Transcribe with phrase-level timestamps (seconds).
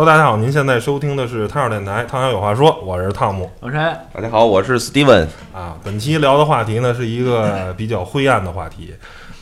[0.00, 3.76] Hello，大家好，您现在收听的是汤小电台，汤小有话说，我是汤姆我是
[4.14, 5.26] 大家好，我是 Steven。
[5.52, 5.76] 啊。
[5.84, 8.94] 本期聊的话题呢是一个 比较灰暗的话题，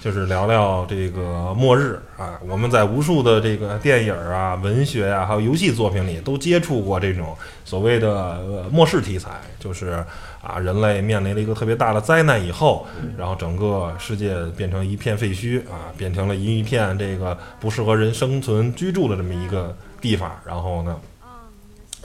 [0.03, 2.41] 就是聊聊这个末日啊。
[2.49, 10.05] 我们在无数的这个电影啊、文学啊，还有游戏作品里都接触过这种所谓的、呃、末世题材，就是
[10.43, 12.85] 啊，人类面临了一个特别大的灾难以后，
[13.17, 20.99] 然后整个世界变成一片废墟啊，变成了一片这个不适合人生存居住的这么一个地方，然后呢。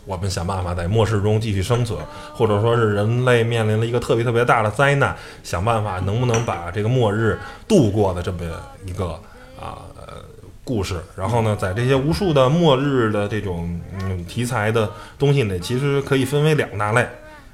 [0.05, 1.97] 我们想办法在末世中继续生存，
[2.33, 8.39] 或者说是人类面临了一个特别特别大的灾难，想办法能不能把这个末日度过的这么
[8.86, 9.11] 一个
[9.58, 10.21] 啊、呃、
[10.66, 11.02] 故事。
[11.16, 17.02] 然后呢，在这些无数的末日的这种嗯题材的东西呢，其实可以分为两大类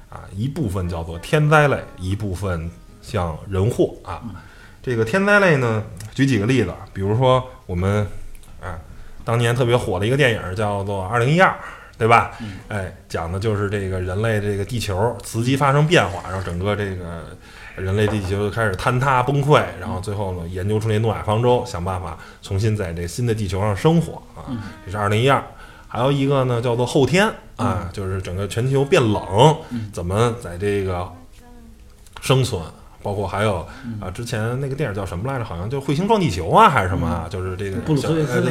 [0.08, 2.68] 啊，一部分叫做天灾类，一部分
[3.00, 4.20] 像人祸啊。
[4.82, 8.04] 这个天灾类呢，举几个例子，比如说我们
[8.60, 8.76] 啊
[9.24, 11.48] 当年特别火的一个电影叫做《二零一二》。
[12.00, 12.30] 对吧？
[12.68, 17.36] 哎，讲的就是这个人类这个地球磁极发生变化，然后整个这个
[17.76, 24.48] 人类地球就开始坍塌崩溃，然后最后呢研究出那诺亚方舟，想办法重新在这新的地球上生活啊。
[24.86, 25.44] 这是二零一二，
[25.88, 29.54] 还有一个呢叫做后天啊，就是整个全球变冷，
[29.92, 31.06] 怎么在这个
[32.22, 32.62] 生存。
[33.02, 33.66] 包括还有
[34.00, 35.44] 啊，之前那个电影叫什么来着？
[35.44, 37.26] 好像就彗星撞地球啊，还是什么啊？
[37.30, 37.78] 就是这个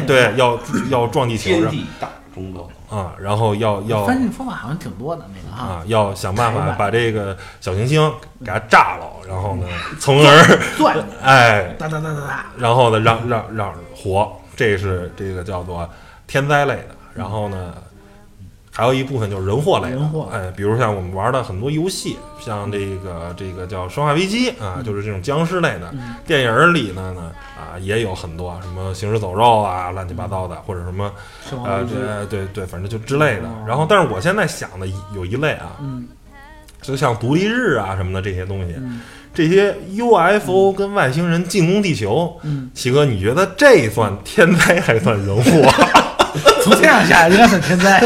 [0.06, 9.68] 对，要要撞地球，天地大中国，啊，然后要要翻译方法好像挺多的那个，啊，要想办法把这个小行星给它炸了，然后呢，
[10.00, 15.88] 从而 钻哎，哒哒哒哒哒，然后呢，让让让活，这是这个叫做
[16.28, 16.96] 天灾类的。
[17.16, 17.74] 然后呢，
[18.80, 20.30] 还有一部分就是人祸类的，人祸。
[20.32, 25.94] 哎，比如像我们玩的很多游戏，像这个这个叫《生化危机》啊，就是这种僵尸类的。
[26.26, 31.12] 电影里呢呢啊也有很多什么行尸走肉啊，乱七八糟的，或者什么
[31.50, 31.94] 呃生化危机，
[32.30, 33.50] 对对对，反正就之类的。
[33.68, 36.08] 然后，但是我现在想的有一类啊，嗯。
[36.82, 39.02] 就像独立日啊什么的这些东西，嗯。
[39.34, 45.70] 这些 UFO 跟外星人进攻地球，嗯，齐哥，你觉得这算天灾还算人祸？
[46.64, 48.00] 从天上下来应该算天灾，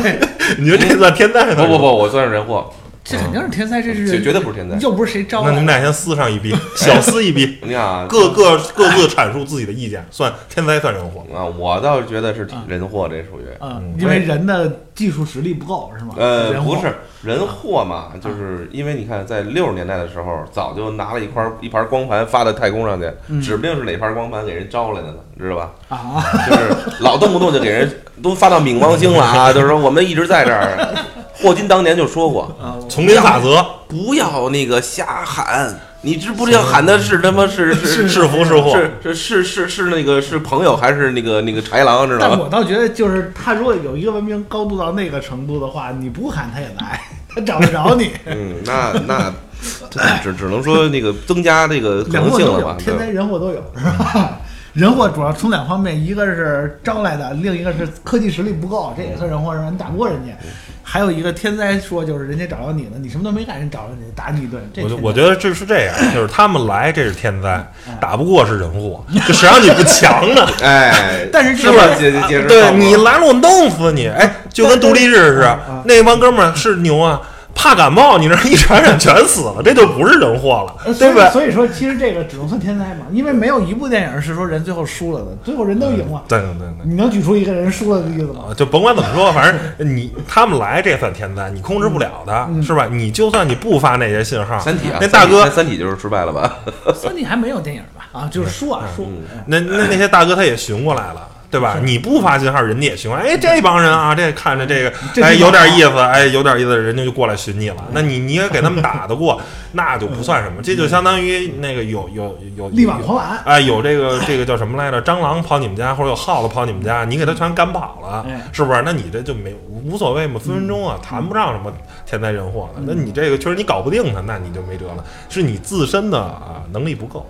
[0.58, 1.54] 你觉得这算天灾？
[1.56, 2.70] 不不不，我算是人祸，
[3.14, 4.76] 这肯定是天灾，这是这绝对不是天灾。
[4.80, 11.24] 又不是谁招的，那你们俩先撕上一逼，小撕一逼， 你看啊，各各各自阐述自己的意见，算天灾算人祸。
[11.34, 13.44] 啊，我倒是觉得是人祸，这属于。
[13.62, 16.16] 嗯，因为人的技术实力不够是吗？
[16.18, 25.72] 呃，不是人祸嘛，就是因为你看，在六十年代的时候，早就拿了一块一盘光盘发到太空上去，指不定是哪盘光盘给人招来的呢，知道吧？
[25.90, 27.90] 啊，就是老动不动就给人
[28.22, 30.96] 都发到冥王星了啊， 就是说我们一直在这儿。
[31.44, 32.56] 霍金当年就说过，
[32.88, 42.38] 丛林法则，不要那个瞎喊，你知不知道喊的是他妈是 是是福是祸是是是是是那个是朋友还是那个那个豺狼，知道吗？
[42.38, 47.02] 但我倒觉得，就是他如果有一个文明高度到那个程度的话，你不喊他也来，
[47.36, 48.12] 他找得着你。
[48.26, 49.34] 嗯，那那
[50.24, 52.78] 只只能说那个增加这个可能性了吧？
[52.80, 54.40] 天灾，人祸都有，是吧？
[54.74, 60.34] 人祸主要从两方面，一个是招来的，另一个是科技实力不够，这也算人祸，让人打不过人家。
[60.82, 64.62] 还有一个天灾说，就是人家找着你了，你什么都没干，人找着你打你一顿。
[64.74, 67.64] 这我我觉得这是这样，就是他们来这是天灾，
[68.02, 70.48] 打不过是人祸，就谁让你不强呢？
[70.62, 71.88] 哎， 但是这是吧？
[71.88, 74.08] 个解解解释对你来了，我弄死你！
[74.08, 77.22] 哎，就跟独立日似的，那帮哥们儿是牛啊，
[77.56, 81.30] 怕感冒，你这一传染全死了，这就不是人祸了，呃所以对吧？
[81.30, 86.24] 所以说，其实这个只能算天灾嘛，因为没有一部电影是说人最后输了的，最后人都赢了。
[86.28, 86.86] 对对对对。
[86.86, 88.46] 你能举出一个人输了的例子吗？
[88.50, 89.46] 啊，就甭管怎么说，反
[89.78, 92.88] 正你他们来这算天灾，你控制不了的，是吧？
[92.92, 96.58] 你就算你不发那些信号，三体啊，那大哥三体三体就是失败了吧？
[96.94, 98.08] 三体还没有电影吧？
[98.12, 99.06] 啊，就是说啊说，
[99.46, 101.28] 那那那些大哥他也寻过来了。
[101.54, 101.78] 对吧？
[101.84, 103.24] 你不发信号，人家也寻过来。
[103.24, 104.92] 哎，这帮人啊，这看着这个，
[105.22, 107.76] 哎，有点意思，哎，有点意思，人家就过来寻你了。
[107.92, 109.40] 那你你也给他们打得过，
[109.74, 110.64] 那就不算什么。
[110.64, 113.38] 这就相当于那个有有有力挽狂澜。
[113.46, 115.00] 哎，有这个这个叫什么来着？
[115.04, 118.82] 蟑螂跑你们家，或者有耗子跑你们家，你给它全赶跑了哎，是不是？
[118.84, 121.72] 那你这就没无所谓嘛，分分钟啊，谈不上什么
[122.04, 122.82] 天灾人祸的。
[122.84, 127.24] 那你这个确实你搞不定它，那你就没辙了，是你自身的啊能力不够。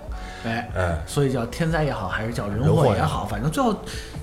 [0.44, 3.74] 哎，哎，所以叫天灾也好，还是叫人人祸也好，反正最后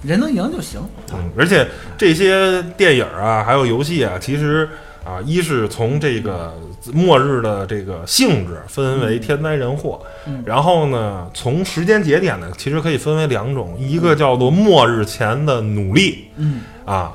[0.03, 0.79] 人能赢就行。
[1.13, 4.69] 嗯，而且这些电影啊，还有游戏啊，其实
[5.03, 6.53] 啊，一是从这个
[6.93, 10.43] 末日的这个性质分为天灾人祸，嗯。
[10.45, 17.13] 然后呢，从时间节点呢，其实可以分为两种，一个叫做末日前的努力嗯，啊，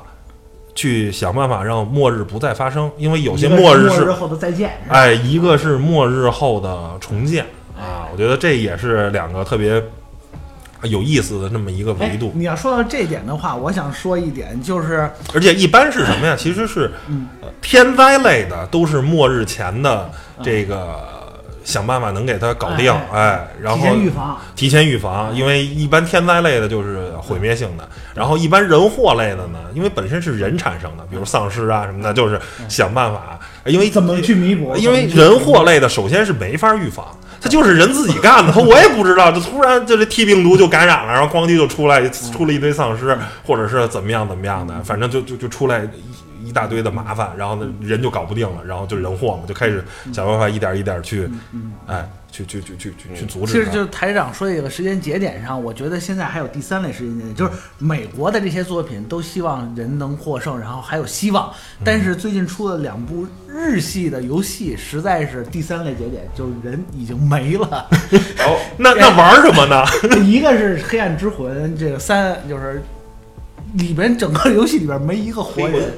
[0.75, 7.45] 去想办法让末日不再发生，因为有些末日是末日后的再见，哎，一个是末日后的重建
[7.77, 9.81] 啊，我觉得这也是两个特别
[10.83, 12.31] 有意思的那么一个维哎度。
[12.35, 16.35] 你要说到这点的话，我想说一点，就是而且一般是什么呀？
[16.37, 20.09] 其实是嗯呃天灾类的，都是末日前的
[20.43, 20.99] 这个
[21.63, 24.37] 想办法能给它搞定，哎哎，然提后前预防。
[24.55, 32.39] 提前预防，因为一般天灾类的就是毁灭性的，然后一般人祸类的呢，因为本身是人产生的，比如丧尸啊什么的，就是
[32.69, 34.75] 想办法，因为怎么去弥补？
[34.77, 37.05] 因为人祸类的，首先是没法预防，
[37.47, 45.87] 就是人自己干的，他我也不知道，就突然就是 T 病毒就感染了，然后咣叽就出来出了一堆丧尸，或者是怎么样怎么样的，反正就就就出来
[46.47, 49.83] 一一大堆的麻烦，然后呢人就搞不定了，然后就人祸嘛，就开始
[50.13, 51.29] 想办法一点一点去，
[51.85, 53.51] 哎，去去去去去去阻止。
[53.51, 61.51] 其实就是台长说这个时间节点上，我觉得现在还有第三类时间节点，就是美国的这些作品都希望人能获胜，然后还有希望。
[61.83, 67.87] 但是最近出了两部日系的游戏，实在是第三类节点，就是人已经没了。
[68.39, 69.83] 哦， 那那玩什么呢？
[70.23, 72.81] 一个是《黑暗之魂》，这个三就是
[73.73, 75.91] 里边整个游戏里边没一个活人，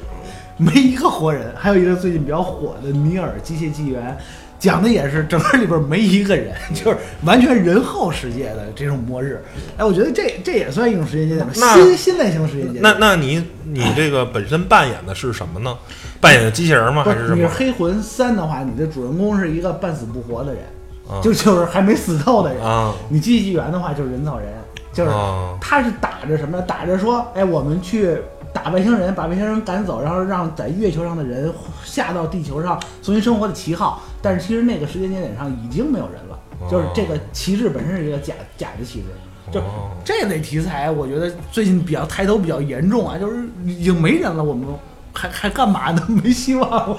[0.59, 1.51] 没一个活人。
[1.57, 4.15] 还有一个最近比较火的《尼尔：机械纪元》，
[4.59, 9.43] 讲的也是整个里边没一个人， 就是完全人后世界的这种末日。
[9.77, 12.83] 哎，我觉得这这也算一种时间节点吧，新新类型的时间节点。
[12.83, 15.75] 那那你你这个本身扮演的是什么呢？
[16.21, 17.03] 扮演的机器人吗？
[17.03, 17.57] 还是你是还是？
[17.57, 20.61] 黑魂三的话，你的主人公是一个半死不活的人，
[21.09, 22.61] 啊就就是还没死透的人。
[22.61, 24.49] 啊你机器纪元的话就是人造人，
[24.91, 26.61] 就是啊他是打着什么？
[26.63, 28.17] 打着说，哎，我们去
[28.53, 31.53] 打外星人，把外星人赶走，然后让在月球上的人
[31.83, 34.01] 下到地球上重新生活的旗号。
[34.21, 39.05] 但是其实那个时间节点上已经没有人了，就是这个旗帜本身是一个假假的旗帜。
[39.51, 44.67] 就哦这类题材，我觉得最近比较抬头比较严重啊，就是已经没人了，我们
[45.13, 46.05] 还还干嘛呢？
[46.07, 46.97] 没希望了，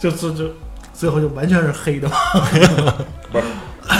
[0.00, 0.50] 就是，就就就
[0.94, 2.16] 最后就完全是黑的嘛。
[3.30, 3.44] 不是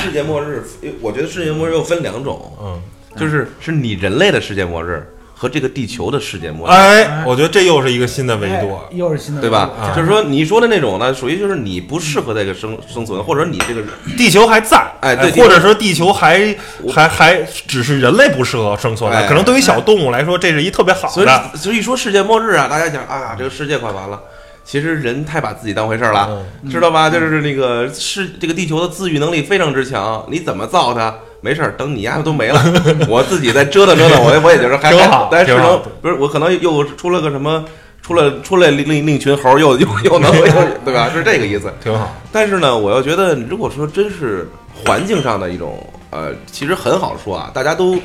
[0.00, 0.62] 世界末日，
[1.02, 2.80] 我觉得世界末日又分两种，嗯，
[3.16, 5.06] 就是是你人类的世界末日
[5.44, 6.70] 和这个地球的世界末日。
[6.70, 8.74] 哎，我觉得这又是一个新的维度。
[8.74, 9.94] 哎又是新的对吧维度？
[9.94, 13.82] 就是说，你说的那种呢，属于就是你不适合这个生生存，或者你这个
[14.16, 16.56] 地球还在，哎对或者说地球还
[16.90, 21.50] 还还只是人类不适合生存，哎可能对于小动物来说，这是一特别好所以的。
[21.54, 24.18] 所以说世界末日啊，大家讲啊，这个世界快完了。
[24.64, 27.10] 其实人太把自己当回事儿了，知道吧？
[27.10, 31.14] 就是那个是这个地球的自愈能力非常之强，你怎么造它？
[31.44, 32.64] 没事儿，等你丫都没了，
[33.06, 37.62] 我自己再折腾折腾，我也我也就是还挺好但是挺好能不是我可能又出了个什么，
[38.00, 40.46] 出了出来另另另一群猴儿又又又能又
[40.86, 41.10] 对吧？
[41.12, 41.70] 是这个意思。
[41.82, 47.98] 挺好，但是呢，我又觉得，如果说真是环境上的一种，呃，其实很好说啊，大家都，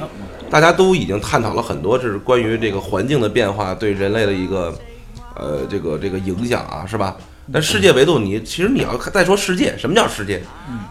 [0.50, 4.74] 大家都已经探讨了很多，就是关于这个环境的变化对人类的一个，
[5.36, 7.16] 呃，这个这个影响啊，是吧？
[7.52, 10.42] 但世界维度你，其实你要看再说世界，什么叫世界？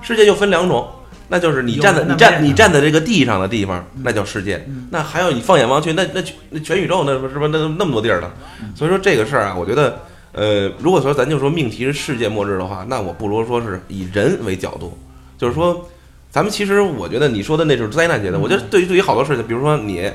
[0.02, 0.88] 世界就分两种，
[1.28, 4.66] 那就是你站在你站你站在这个地上的地方，那叫世界。
[4.90, 8.30] 那还有你放眼望去，那那那全宇宙那是不是那那么多地儿呢？
[8.75, 9.99] 所以说这个事儿啊，我觉得。
[10.32, 14.97] 呃，如果说咱就说命题是世界末日的话，那我不如说是以人为角度，
[15.38, 15.88] 就是说，
[16.30, 20.08] 咱们其实我觉得你说的那是灾难节的，我觉得对于对于好多事情，比如说你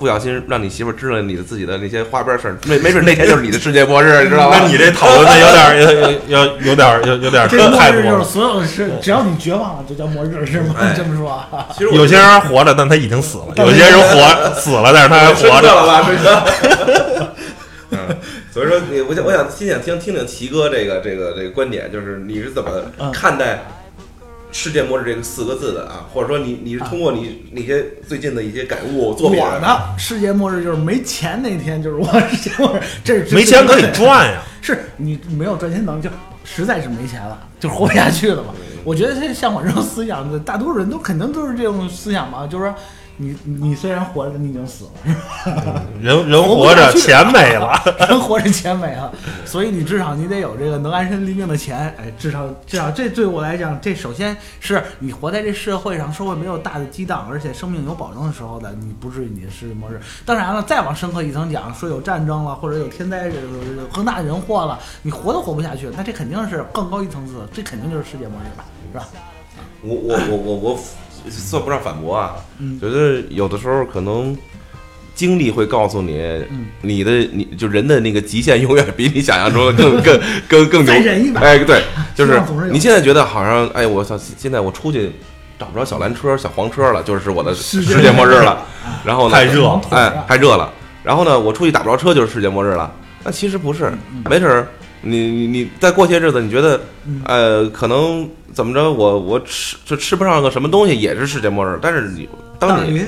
[0.00, 4.56] 不小心让你媳妇知道你的自己的那些花边事儿，没 没准那天就是你的世界末日，你知道吗？
[4.58, 8.06] 那你这讨论的有点有有有有点有有点这个末太多了。
[8.06, 10.74] 日就是所有的事，只要你绝望了，就叫末日，是吗？
[10.80, 11.68] 哎这么说啊？
[11.76, 15.68] 其实有些人还活着，但他已经死了； 有些人活死了，但是他还活着。
[15.68, 16.08] 了吧？
[16.08, 17.30] 这个。
[17.92, 17.98] 嗯，
[18.52, 23.58] 所所以说，你我想我想先想听听听齐哥这个这个这个观点，就是你是怎么嗯看待
[24.52, 26.06] 世界末日这个四个字的啊？
[26.12, 34.42] 或者说你你是通过你那些最近的一些感悟作品我的世界末日就是没钱那天，就是我世界末日，这是没钱可以，赚呀。
[34.62, 36.10] 是你没有赚钱能力，就
[36.44, 38.52] 实在是没钱了，就活不下去了嘛。
[38.84, 42.74] 我觉得这像我这种思想的，大多数人都肯定都是这种思想嘛，就是说
[43.20, 45.82] 你你虽然活着，你已经死了，是吧？
[46.00, 47.78] 人人活着，钱没了。
[48.08, 49.12] 人活着钱没了，
[49.44, 60.00] 所以你至少你得有这个能安身立命的钱，哎，至少至少这对我来讲，这首先是你活在这社会上，社会没有大的激荡，而且生命有保证的时候的，你不至于你的世界末日。
[60.24, 69.06] 当然了，再往深刻一层讲，说有战争了，或者有天灾，有有更大的人祸了，你活都活不下去，那这肯定是更高一层次，这肯定就是世界末日了，是吧？
[69.82, 70.80] 我我我我我
[71.28, 72.78] 算不上反驳啊，嗯。
[72.80, 74.36] 觉得有的时候可能
[75.14, 76.18] 经历会告诉你，
[76.50, 76.66] 嗯。
[76.82, 80.92] 你的你就人的那个极限永远比你想象中的更 更更更牛。
[80.94, 81.40] 再忍一把。
[81.40, 81.82] 哎，对，
[82.14, 85.12] 就是你现在觉得好像哎，我操，现在我出去
[85.58, 88.64] 找不着小蓝车、小黄车了，就是我的世界世界末日了。
[89.04, 89.80] 然后呢，太热了。
[89.90, 90.72] 哎，太热了。
[91.02, 92.92] 然后呢，我出去打不着车就是世界末日了。
[93.22, 93.92] 那其实不是，
[94.24, 94.68] 没事儿，
[95.02, 101.78] 你你你再过些日子，你觉得嗯呃，可能怎么着，我我吃就吃不上个什么东西，也是世界末日。
[101.80, 102.28] 但是你
[102.58, 103.04] 当你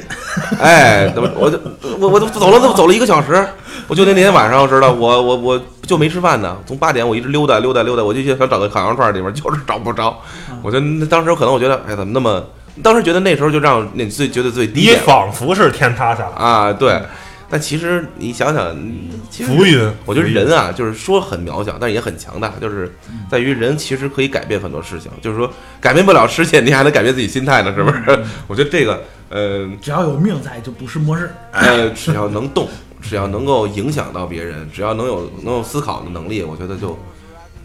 [0.59, 1.59] 哎，怎么我就
[1.99, 3.47] 我我都走了都走了一个小时，
[3.89, 10.19] 我就那天晚上似的，我我我就没吃饭呢，从八点我一直溜达溜达溜达，我就想找个烤羊串的地方，就是找不着。
[10.63, 12.43] 我觉得那当时可能我觉得，哎，怎么那么？
[12.83, 16.99] 当时觉得那时候就让你最觉得最低你仿佛是天塌下来，啊，对。
[17.53, 18.75] 但其实你想想，
[19.31, 19.79] 其实浮云。
[20.07, 22.91] 我觉得人啊，就是说很渺小，但是也很强大，就是
[23.31, 25.13] 在于人其实可以改变很多事情。
[25.21, 28.25] 就是说，改变不了世界，你还能改变自己心态呢，是不是？
[28.47, 31.31] 我觉得这个，呃只要有命在，就不是末日。
[31.53, 32.67] 呃，只要能动，
[33.03, 36.99] 只要能够影响到别人，只要能有能有思考的能力，我觉得就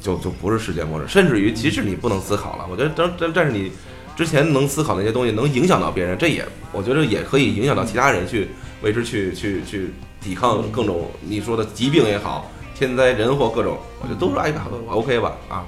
[0.01, 1.05] 就就不是世界末日。
[1.07, 3.71] 甚至于，即使你不能思考了，我觉得但但但是你
[4.17, 8.49] 之前能思考那些东西，能影响到别人，这也我觉得也可以影响到其他人去
[8.81, 14.51] 为之去去去抵抗各种你说的疾病也好，天灾人祸各种，我觉得都是哎
[14.89, 15.63] OK 吧啊。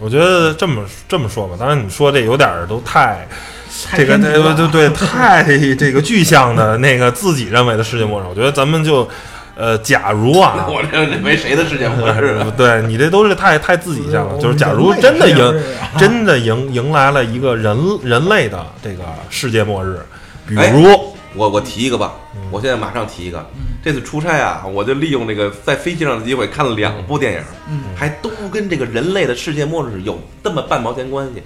[0.00, 3.26] 我觉得这么这么说吧，当然你说这有点儿都太
[3.96, 5.44] 这个对对对，太
[5.76, 8.24] 这个具象的那个自己认为的世界末日。
[8.28, 9.08] 我觉得咱们就
[9.54, 12.52] 呃，假如啊， 我这认为谁的世界末日啊？
[12.56, 14.36] 对你这都是太太自己向了。
[14.38, 15.62] 就是假如真的迎
[15.96, 20.00] 真的迎迎来了一个人人类的这个世界末日，
[20.48, 22.12] 比哎如我我提一个吧，
[22.50, 23.44] 我现在马上提一个。
[23.84, 27.40] 这次出差啊，我就利用这个在飞机上的机会看了两部电影，
[27.96, 31.42] 还都跟这个人类的世界末日有这么半毛钱关系。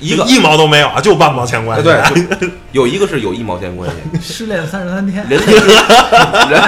[0.00, 1.84] 一个一毛都没有啊，就半毛钱关系。
[2.40, 3.96] 对，有一个是有一毛钱关系。
[4.20, 5.52] 失恋三十三天，人类
[6.50, 6.62] 人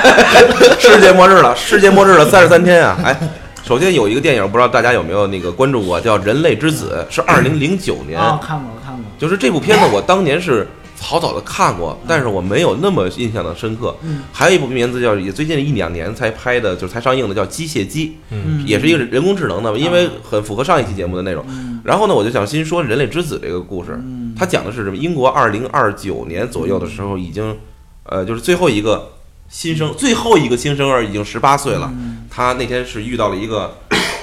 [0.79, 2.97] 世界末日了，世界末日了三十三天啊！
[3.03, 3.19] 哎，
[3.65, 8.21] 首先有一个电影，不知道大家有没有那个关注过，叫《人类之子》，是二零零九年。
[8.21, 10.69] 啊，看过看过，就是这部片子，我当年是
[11.05, 13.95] 草草的看过，但是我没有那么印象的深刻。
[14.03, 21.45] 嗯还有一部名字叫也最近一两年才拍的，就是才上映的，叫《机械姬》，嗯也是一个人工智能的，因为很符合上一期节目的内容。
[21.49, 24.97] 嗯然后呢，我就想先说《人类之子》这个故事，嗯它讲的是什么？
[24.97, 27.57] 英国二零二九年左右的时候，已经，
[28.05, 29.13] 呃，就是最后一个
[29.49, 31.93] 新生，最后一个新生儿已经十八岁了。
[31.95, 33.77] 嗯他那天是遇到了一个，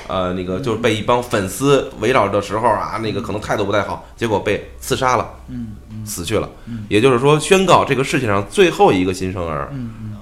[0.07, 5.67] 呃，那个就是被一帮粉丝围绕的时候啊，那个可能态度不太好，结果被刺杀了，嗯
[6.05, 6.49] 死去了。
[6.89, 10.17] 也就是说，宣告这个世界上最后一个新生儿嗯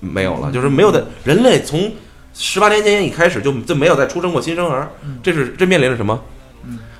[0.00, 1.92] 没有了，就是没有的人类从
[2.32, 4.88] 十八年前一开始就就没有再出生过新生儿，
[5.22, 6.20] 这是这面临着什么？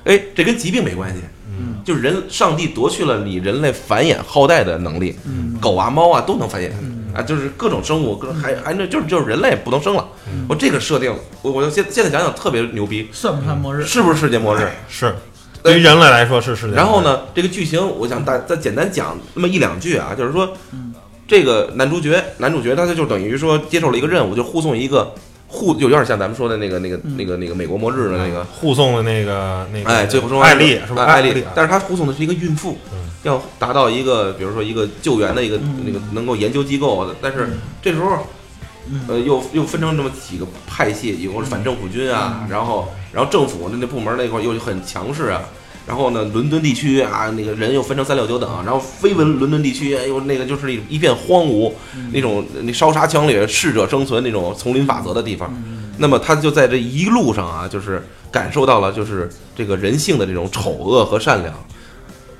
[0.05, 1.81] 哎，这跟疾病没关系，嗯。
[1.83, 5.57] 就是人上帝夺去了你人类繁衍后代的能力，嗯。
[5.59, 6.69] 狗啊猫啊都能繁衍
[7.15, 10.05] 啊，就是各种生物，各种还还那就是就是人类不能生了。
[10.27, 13.83] 嗯我这个设定，我我就现现在想想特别牛逼，算不算末日？
[13.83, 14.67] 是不是世界末日？
[14.89, 15.15] 是
[15.63, 16.77] 对于人类来说是世界末日。
[16.77, 20.93] 然后呢，这个剧情我想大再简单讲那么一两句啊，就是说嗯，
[21.27, 25.11] 这个男主角男主角他就等于说接受了一个任务，就护送一个
[25.47, 28.43] 护，就有点像咱们说的那个那个那个那个美国末日的那个。
[28.43, 31.05] 护送的那个那个，哎，最后说艾丽是吧？
[31.05, 32.94] 哎艾丽，但是他护送的是一个孕妇嗯，
[33.25, 35.83] 要达到一个，比如说一个救援的一个嗯。
[35.85, 37.49] 那个能够研究机构，但是
[37.81, 38.17] 这时候
[38.89, 39.01] 嗯。
[39.07, 42.49] 呃，又又分成这么几个派系，一个是反政府军啊，嗯。
[42.49, 45.41] 然后然后政府那那部门那块儿又很强势啊，
[45.87, 51.71] 然后呢，伦敦地区啊，那个人又分成三六九等，然后非文伦敦地区哎又那个就是一片荒芜，
[52.13, 55.51] 那种那烧杀抢掠、适者生存那种丛林法则的地方。
[55.97, 61.53] 那么他就在这一路上啊，就是感受到了就是这个人性的这种丑恶和善良。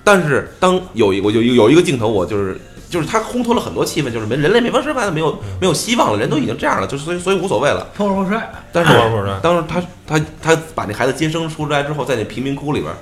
[0.06, 7.86] 但是当有一我有有一个镜头，我就是就是他烘托了很多气氛，就是没人类没法生孩子，没有没有希望了，人都已经这样了，就是所以所以无所谓了。
[7.98, 8.40] 破破摔，
[8.72, 8.94] 但是
[9.42, 12.94] 当时他他他把那孩子接生出来之后，在那贫民窟里边，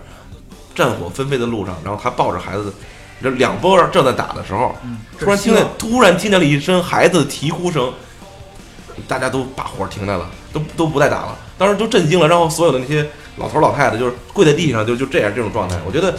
[0.74, 2.74] 战火纷飞的路上，然后他抱着孩子，
[3.22, 4.74] 这两波正在打的时候，
[5.20, 7.92] 突然听见突然听见了一声孩子的啼哭声，
[9.08, 13.06] 大家都把火停下了，都都不再打了，当时都震惊了，然后所有的那些
[13.38, 16.14] 老头儿老太太就是跪在地上，就就这样这种状态，我觉得。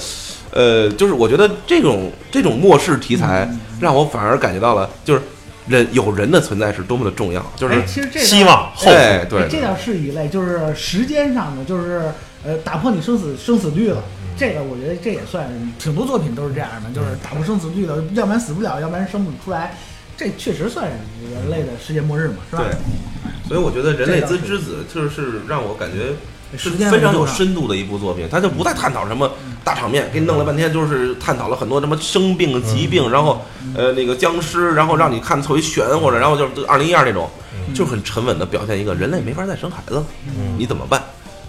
[0.56, 3.48] 呃，就是我觉得这种这种末世题材，
[3.80, 5.20] 让我反而感觉到了，就是
[5.66, 12.02] 人有人的存在是多么的重要，就是哎，其实这个希望后对，对哎，这倒是一类，就是时间上的，就是
[12.44, 14.00] 呃，打破你生死生死率了。
[14.36, 19.76] 这个我觉得这也算挺多作品都是这样的，就是打破生死率的，要不然死不了，要不然生不出来。
[20.16, 22.62] 这确实算是人类的世界末日嘛，是吧？
[22.62, 26.14] 对，所以我觉得《人类之之子》就是让我感觉
[26.56, 29.30] 是非常有深度的一部作品，他就不再探讨什么
[29.62, 33.44] 大场面，给你弄了半天就是探讨了很多什么生病、疾病，然后
[33.74, 37.28] 呃那个僵尸，然后让你看特别玄乎的，然后就是二零一二那种，
[37.74, 40.04] 就很沉稳的表现一个人类没法再生孩子了，
[40.58, 41.02] 你怎么办？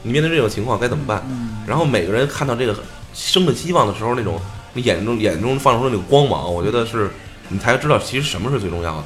[0.03, 1.23] 你面对这种情况该怎么办？
[1.67, 2.75] 然后每个人看到这个
[3.13, 4.39] 生的希望的时候，那种
[4.73, 7.09] 你眼中眼中放出那个光芒，我觉得是
[7.49, 9.03] 你才知道其实什么是最重要的。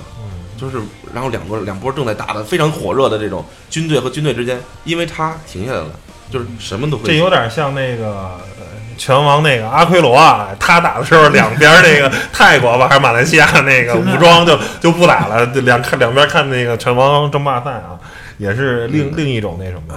[0.60, 0.78] 就是，
[1.13, 5.89] 然后两个两波正在打的非常火热的这种军队和军队之间，因为他停下来了，
[6.30, 7.04] 就是什么都会。
[7.06, 8.66] 这有点像那个呃
[8.98, 17.98] 拳王那个阿奎罗啊，他打的时候两边那个 泰国吧还是马来西亚那个武装就 就不打了，两看两边看那个拳王争霸赛啊，
[18.38, 19.96] 也是另另一种那什么，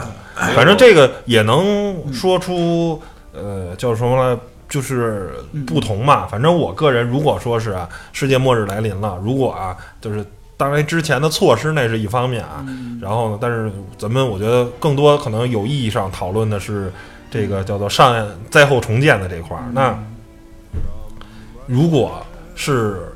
[0.54, 3.02] 反正这个也能说出
[3.32, 4.38] 呃叫什么来。
[4.68, 5.34] 就是
[5.66, 10.24] 不同嘛，反正我个人如果说是啊，世界末日来临了，如果啊，就是
[10.62, 12.64] 当然之前的措施那是一方面啊，
[13.00, 16.92] 然后呢，但是咱们我觉得更多可能有意义上讨论的是
[17.28, 19.64] 这个叫做上灾后重建的这块儿。
[19.72, 19.98] 那
[21.66, 23.12] 如果是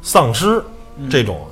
[0.00, 0.62] 丧尸
[1.10, 1.46] 这种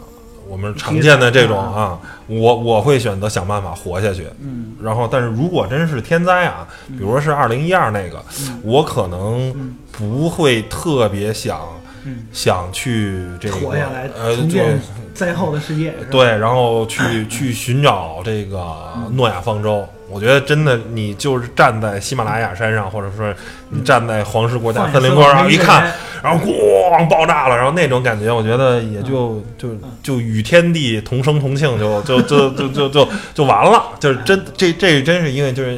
[0.49, 4.26] 我们常见的这种啊，我我会选择想办法活下去。
[4.40, 8.25] 嗯，然后，但是如果真是天灾啊，比如说是二零一二那个，
[8.62, 11.61] 我可能不会特别想
[12.07, 14.81] 嗯想去这个活下来，重建
[15.13, 15.93] 灾后的世界。
[16.11, 18.75] 对，然后去 去寻找这个
[19.13, 19.87] 诺亚方舟。
[20.09, 23.35] 我觉得真的，你就是站在喜马拉雅山上，或者说
[23.71, 25.92] 你站在皇室国家森林公园上一看
[26.23, 29.71] 然后咣爆炸了，然后那种感觉，我觉得也就就
[30.05, 33.83] 就与天地同生同庆，就就就就就就就完了。
[33.99, 35.77] 就是真这这真是因为就是，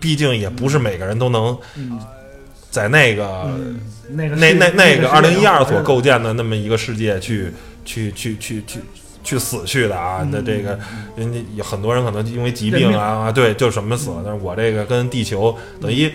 [0.00, 2.00] 毕竟也不是每个人都能嗯
[2.70, 3.80] 在那个嗯，
[4.10, 5.82] 那个那那那个二零一二所。
[5.82, 7.52] 构建的那么一个世界去
[7.84, 8.80] 去去去去
[9.24, 10.78] 去死去的啊，那这个
[11.16, 16.12] 人家有很多人可能因为疾病啊啊，对，就什么死了，但是我这个跟地球等于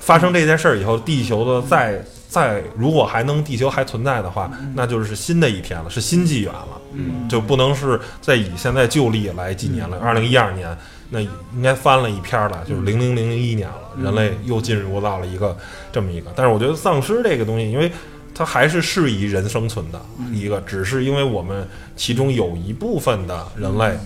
[0.00, 9.96] 发生这件事儿以后，地球的再再如果还能地球还存在的话，那就是新的一天了，是新纪元了，嗯就不能是再以现在旧历来纪年了。
[9.98, 10.76] 二零一二年
[11.10, 15.56] 那应该翻了一篇儿了，就是零零零零一年了，人类又进入到了一个
[15.92, 16.30] 这么一个。
[16.34, 17.90] 但是我觉得丧尸这个东西，因为
[18.34, 20.00] 它还是适宜人生存的
[20.32, 21.66] 一个，只是因为我们
[21.96, 23.96] 其中有一部分的人类。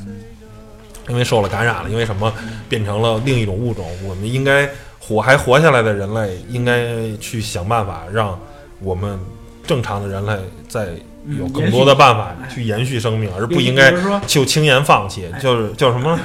[1.08, 2.32] 因为受了感染了，因为什么
[2.68, 3.84] 变成了另一种物种？
[4.04, 8.38] 我们应该活还活下来的人类，应该去想办法让
[8.78, 9.18] 我们
[9.66, 10.36] 正常的人类
[10.68, 10.90] 再
[11.36, 13.92] 有更多的办法去延续生命，而不应该
[14.28, 15.28] 就轻言放弃。
[15.40, 16.16] 就是叫什么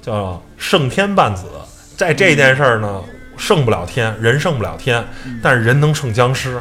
[0.00, 1.44] 叫胜天半子，
[1.96, 3.00] 在这件事儿呢，
[3.36, 5.04] 胜不了天，人胜不了天，
[5.42, 6.60] 但是人能胜僵尸。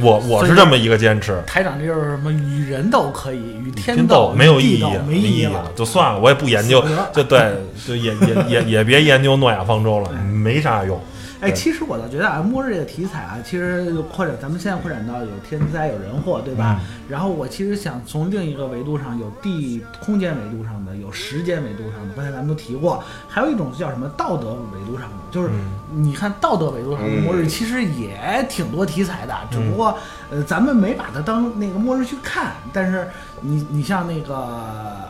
[0.00, 1.42] 我我是这么一个坚持。
[1.46, 7.54] 台长，这就是什么与人斗可以，与天天斗没有意义没意义了，就算了，我也不研究，就对，
[7.86, 11.00] 就也也也也别研究诺亚方舟了，没啥用。
[11.40, 16.80] 哎，其实我倒觉得啊，末日这个题材啊，其实扩展，咱们现在扩展到有天灾、有人祸，对吧？
[16.82, 29.96] 嗯然后我其实想从另一个维度上，有地空间维度上的，有时间维度上的，刚才咱们都提过，还有一种叫什么道德维度上的，就是嗯你看道德维度上的末日，其实也挺多题材的，只不过
[30.30, 32.52] 呃，咱们没把它当那个末日去看。
[32.74, 33.08] 但是
[33.40, 34.34] 你你像那个《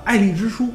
[0.05, 0.65] 爱丽之书》，《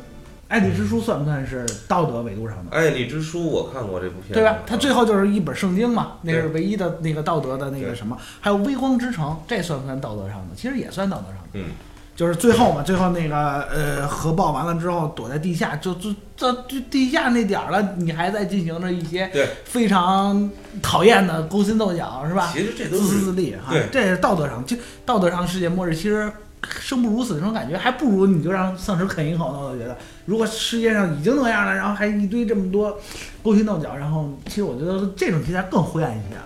[0.54, 2.78] 爱丽之书》算不算是道德维度上的？
[2.78, 4.60] 爱丽之书我看过这部片，对吧？
[4.68, 10.56] 它最后就是一本圣经嘛，那是唯一的那个道德的那个什么，还有微光之城，这算不算道德上的？
[10.56, 11.50] 其实也算道德上的。
[11.54, 11.72] 嗯，
[12.16, 20.52] 就是最后嘛，最后那个呃核爆完了之后，躲在地下，就就到就地下那点儿了，你还在进行着一些对非常
[20.84, 22.52] 讨厌的勾心斗角，是吧？
[22.54, 26.32] 其实这都自私是自利哈对，这是道德上，就道德上世界末日，其实
[26.70, 29.60] 生不如死那种感觉，还不如你就让丧尸啃一口呢。
[29.60, 32.98] 我觉得，如果世界上已经那样了，然后还一堆这么多
[33.42, 36.44] 勾心斗角，然后其实我觉得这种题材更灰暗一些啊。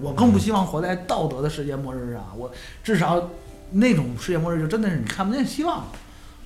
[0.00, 2.24] 我更不希望活在道德的世界末日上。
[2.36, 2.50] 我
[2.82, 3.30] 至少
[3.72, 5.84] 那种世界末日就真的是你看不见希望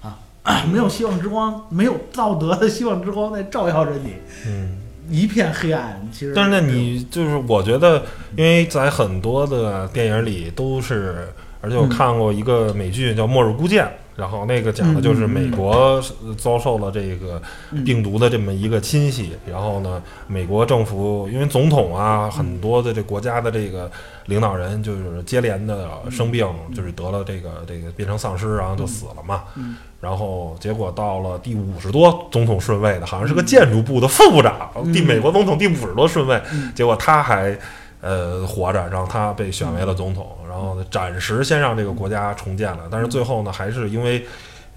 [0.03, 0.19] 啊，
[0.73, 4.15] 没有希望之光，没有道德的希望之光在照耀着你，
[4.47, 4.79] 嗯。
[5.11, 6.01] 一片黑暗。
[6.11, 8.03] 其实，但是呢，你就是我觉得，
[8.39, 11.29] 因为在很多的电影里都是，
[11.65, 13.85] 而且我看过一个美剧叫《末日孤舰》，
[14.17, 15.99] 然后那个讲的就是美国
[16.37, 17.41] 遭受了这个
[17.87, 23.91] 病毒的这么一个侵袭，然后呢，美国政府因为总统啊，很多的这国家的这个
[24.27, 26.47] 领导人就是接连的生病，
[26.77, 29.45] 就是得了这个这个变成丧尸，然后就死了嘛。
[30.03, 36.39] 然后结果到了第五十多总统顺位的，好像是个建筑部的副部长，第美国总统第五十多顺位，
[36.75, 37.59] 结果他还
[38.05, 44.25] 呃活着，然后他被选为了总统，然后暂时先让这个国家重建了，但是最后呢，还是因为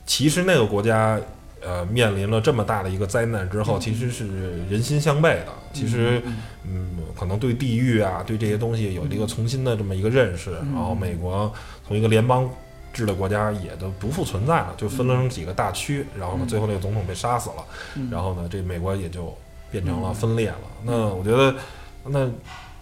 [0.06, 1.20] 其实那个国家
[1.62, 6.22] 呃面临了这么大的一个灾难之后，其实是人心向背的，其实
[6.64, 11.54] 嗯可能对地域啊对这些东西有一个重新的这么一个认识，然后美国
[11.86, 12.50] 从一个联邦。
[12.94, 17.64] 制的国家也都不复存在了，就分了成几个大区，然后呢，最后那个总统被杀死了，
[18.10, 19.32] 然后呢，这美国也就
[19.70, 20.58] 变成了分裂了。
[20.84, 21.54] 那我觉得，
[22.06, 22.28] 那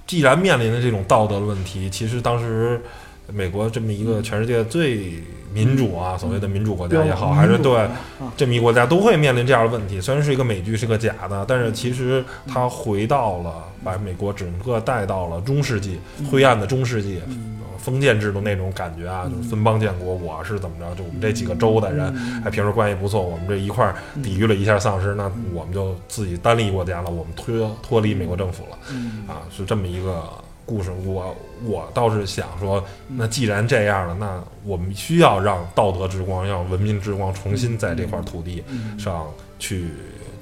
[0.08, 2.80] 既然面临的这种道德的问题，其实当时
[3.34, 7.88] 美国这么一个全世界最民主啊，所谓的民主国家也好，还是对
[8.38, 10.00] 这么一个国家都会面临这样的问题。
[10.00, 17.22] 虽然是一个美剧，是个假的，但是其实它回到了把美国整个带到了中世纪灰暗的中世纪。
[17.86, 20.96] 封建制度那种感觉啊，就是分邦建国，我是怎么着？
[20.96, 22.12] 就我们这几个州的人，
[22.44, 28.78] 还平时关系不错，我们这一块儿抵御了一下丧尸，那我们就自己单立国家了，我们脱脱离美国政府了，
[29.28, 30.24] 啊，是这么一个
[30.66, 30.90] 故事。
[31.06, 38.64] 我我倒是想说，那既然这样了，那我们需要让道德之光，让文明之光重新在这块土地
[38.98, 39.28] 上
[39.60, 39.90] 去。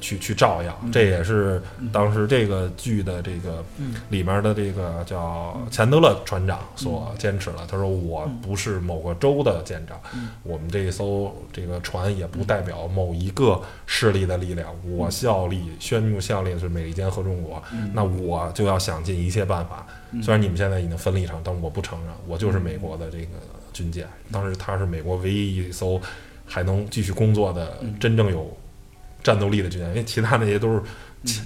[0.04, 1.62] 去去照耀，这也是
[1.94, 3.63] 当时这个剧的这个
[4.10, 7.66] 里面的这个叫钱德勒船长所坚持了。
[7.66, 9.98] 他说：“我不是某个州的舰长，
[10.44, 14.76] 我们这一艘这个船也不代表某一个势力的力量。
[14.86, 17.63] 我效力宣布效力的是美利坚合众国，
[17.94, 19.88] 那我就要想尽一切办法。
[20.22, 23.28] 虽然你们现在已经分立场，但我不承认，我就是美国的这个
[23.72, 24.06] 军舰。
[24.30, 26.02] 当时他是美国唯一一艘
[26.46, 28.46] 还能继续工作的真正有。”
[29.24, 30.82] 战斗力的军舰，因为其他那些都是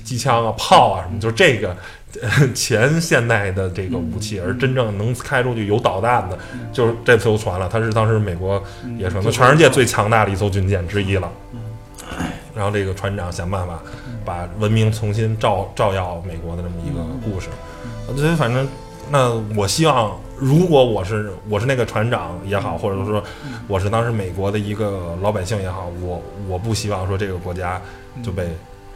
[0.04, 1.76] 机枪啊、炮啊什么，就是这个
[2.56, 6.38] 前现代的这个武器，而真正能开出去有导弹的，
[6.74, 7.70] 就是这艘船了。
[7.72, 8.62] 它是当时美国
[8.98, 11.32] 也是全世界最强大的一艘军舰之一了。
[12.56, 13.80] 然后这个船长想办法
[14.26, 17.50] 把文明重新照照耀美国的这么一个故事。
[18.08, 18.68] 我觉得反正
[19.12, 23.24] 那我希望，如果我是我是那个船长也好，或者说
[23.68, 27.82] 我是当时美国的一个老百姓也好，我我不希望说这个国家
[28.22, 28.48] 就被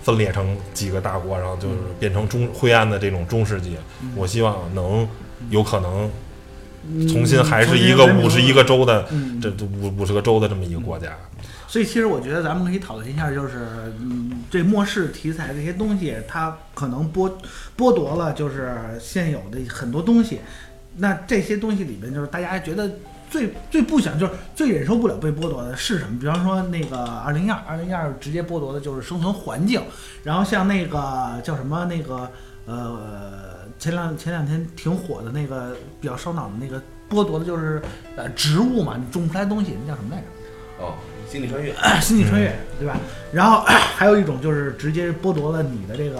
[0.01, 3.75] 分裂成几个大国，然后就是变成中灰暗的这种中世纪。
[4.15, 5.07] 我希望能
[5.49, 6.09] 有可能
[7.07, 9.07] 重新还是一个五十一个州的
[9.41, 11.09] 这五五十个州的这么一个国家。
[11.67, 17.31] 所以，其实我觉得咱们可以讨论一下，就是嗯，这末世题材这些东西，它可能剥
[17.77, 20.41] 剥夺了就是现有的很多东西。
[20.97, 22.89] 那这些东西里边，就是大家觉得
[23.29, 26.19] 最最不想，就是最忍受不了被剥夺的是什么？
[26.19, 29.81] 比方说那个二零一二，二零一二直接剥夺的就是生存环境。
[30.23, 32.29] 然后像那个叫什么那个
[32.65, 37.81] 呃，前两前两天挺火的那个比较烧脑的那个剥夺的就是
[38.15, 40.27] 呃植物嘛，你种不出来东西，那叫什么来着？
[40.83, 40.93] 哦。
[41.29, 42.97] 星际穿越，星际穿越，对吧？
[43.31, 43.61] 然后
[43.95, 46.19] 还有一种就是直接剥夺了你的这个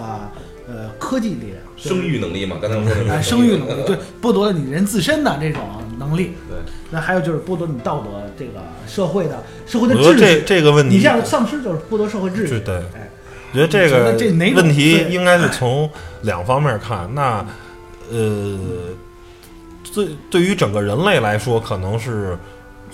[0.68, 2.56] 呃科技力量，生育能力嘛？
[2.60, 5.62] 刚才我说的，生育能力，对， 剥夺了你人自身的这种
[5.98, 6.32] 能力。
[6.48, 6.58] 对，
[6.90, 10.20] 那还有就是剥夺你道德这个社会的社会的秩序。
[10.20, 12.60] 这这个问题，你像丧失就是剥夺社会秩序。
[12.60, 13.10] 对，哎，
[13.52, 15.88] 我觉得这个这哪问题应该是从
[16.22, 17.08] 两方面看。
[17.14, 17.44] 那
[18.10, 18.58] 呃，
[19.94, 22.38] 对对于整个人类来说，可能是。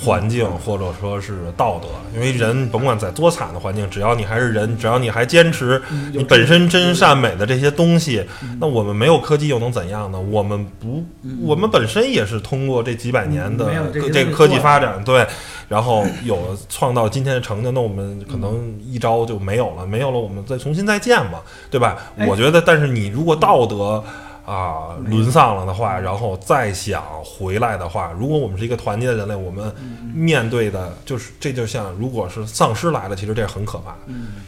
[0.00, 5.82] 环境或者说是道德，因为人甭管在多惨的环境，只要你还是人，只要你还坚持
[6.12, 8.24] 你本身真善美的这些东西，
[8.60, 10.20] 那我们没有科技又能怎样呢？
[10.20, 11.04] 我们不，
[11.42, 13.70] 我们本身也是通过这几百年的
[14.12, 15.26] 这个科技发展，对，
[15.68, 21.96] 然后有创造今天的成就，那我们可能一招就没有了，没有了，我们再重新再建嘛，对吧？
[22.28, 24.04] 我觉得，但是你如果道德。
[24.48, 29.70] 啊，沦丧了的话，然后再想回来的话，如果我们是一个团结的人类，我们
[30.14, 33.94] 面对的就是这就像，如果是丧尸来了，其实这很可怕。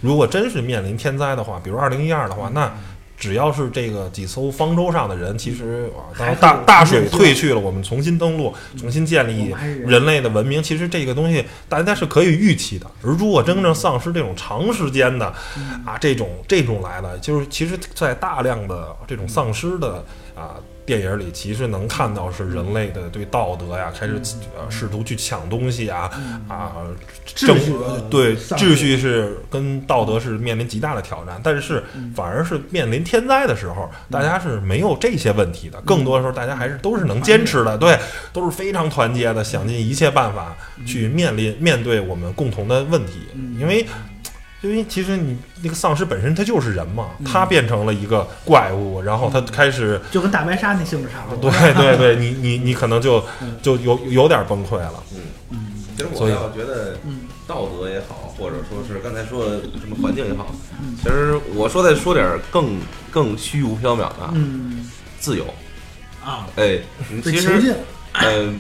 [0.01, 2.73] 如果真是面临天灾的话，比如二零一二的话，那。
[3.21, 9.55] 只要是这个几艘方舟上的人，其实啊，大大水退去了，我们重新登陆，重新建立
[9.87, 12.87] 人类的文明，其实这个东西大家是可以预期的。
[13.05, 15.27] 而如果真正丧失这种长时间的
[15.85, 20.03] 啊，这种这种来了，就是其实，在大量的这种丧失的
[20.41, 24.21] 啊电影里其实能看到是人类的对道德呀，开始
[24.59, 26.11] 呃试图去抢东西啊
[26.49, 26.73] 啊，
[27.25, 37.97] 政秩序呃对秩序是跟道德是面临极大的挑战，但是反而是面临天灾的时候，大家是没有这些问题的，更多的时候大家还是都是能坚持的，对，
[38.33, 43.13] 都是非常团结的，想尽一切办法去面临面对我们共同的问题，
[43.61, 43.87] 因为。
[44.63, 51.51] 因为其实你那个丧尸本身它就是人嘛，它变成了一个怪物，然后它开始，就跟大白鲨那性质差不多。
[51.51, 53.25] 对对对，你你你可能就
[53.63, 55.03] 就有有点崩溃了。
[55.15, 55.21] 嗯。
[55.51, 55.67] 嗯。
[55.97, 56.97] 其实我要觉得
[57.47, 60.55] 道德也好，或者说是刚才说的什么环境也好，
[61.03, 62.79] 其实我说再说点更
[63.11, 64.89] 更虚无缥缈的啊，嗯。
[65.19, 65.45] 自由。
[66.25, 66.79] 啊，哎，
[67.23, 67.75] 其实
[68.13, 68.55] 嗯，呃，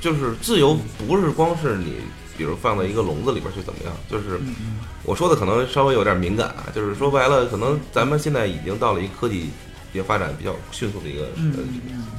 [0.00, 1.96] 就是自由不是光是你，
[2.36, 4.40] 比如放到一个笼子里边去怎么样，就是
[5.02, 9.50] 我说的可能稍微有点敏感啊，就是说白了，可能咱们现在已经到了一个科技
[9.92, 11.58] 也发展比较迅速的一个呃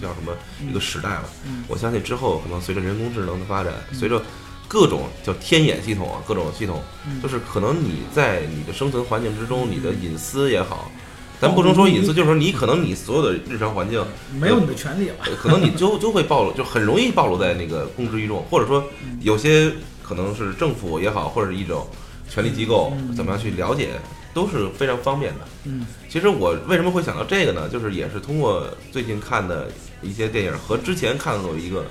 [0.01, 0.33] 叫什么
[0.69, 1.25] 一个时代了。
[1.67, 4.21] 我相信之后可能随着人工智能的发展，随着
[4.67, 6.81] 各种叫天眼系统啊，各种系统，
[7.21, 10.91] 就是可能你在你的生存环境之中，你的隐私也好。
[11.37, 14.01] 咱不能说隐私，就是说你可能你所有的日常环境
[14.39, 15.15] 没有你的权利了。
[15.25, 18.81] 呃可能你就就会暴露，就很容易暴露在那个公之于众，或者说
[19.19, 19.69] 有些
[20.05, 21.87] 可能是政府也好，或者是一种
[22.29, 23.89] 权力机构怎么样去了解，
[24.33, 25.39] 都是非常方便的。
[25.63, 27.67] 嗯，其实我为什么会想到这个呢？
[27.67, 29.67] 就是也是通过最近看的
[30.03, 31.85] 一些电影和之前看过一个，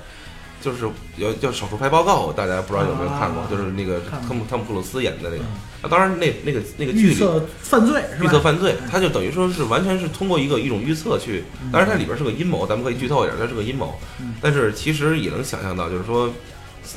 [0.62, 3.42] 就是有叫《手术派报告》，大家不知道有没有看过？
[3.42, 5.58] 啊就是那个汤姆汤姆克鲁斯演的那个嗯。
[5.82, 8.24] 啊，当然那那个那个剧里预测犯罪是吧？
[8.24, 16.32] 预测犯罪，它就等于说是完全是通过一个一种预测去，当然它里边是个阴谋，咱们可以剧透一点，它是个阴谋嗯，但是其实也能想象到，就是说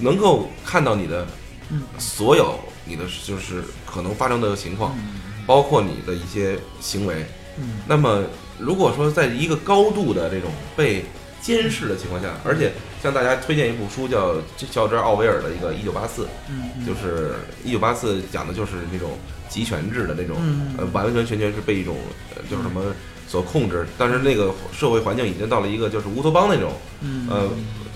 [0.01, 1.25] 能够看到你的
[1.69, 1.81] 嗯。
[1.97, 4.95] 所有你的就是可能发生的情况，
[5.45, 7.25] 包括你的一些行为。
[7.59, 7.79] 嗯。
[7.87, 8.23] 那么
[8.59, 11.05] 如果说在一个高度的这种被
[11.41, 14.35] 监视的情况下，而且向大家推荐一部书叫
[14.71, 19.11] 乔治奥威尔的一个《一九八四》，嗯就是一九八四讲的就是那种
[19.47, 21.95] 集权制的那种，嗯呃，完完全全是被一种
[22.35, 22.81] 呃就是什么
[23.27, 27.27] 所控制，但是那个社会环境已经到了一个就是乌托邦那种，嗯。
[27.29, 27.47] 呃，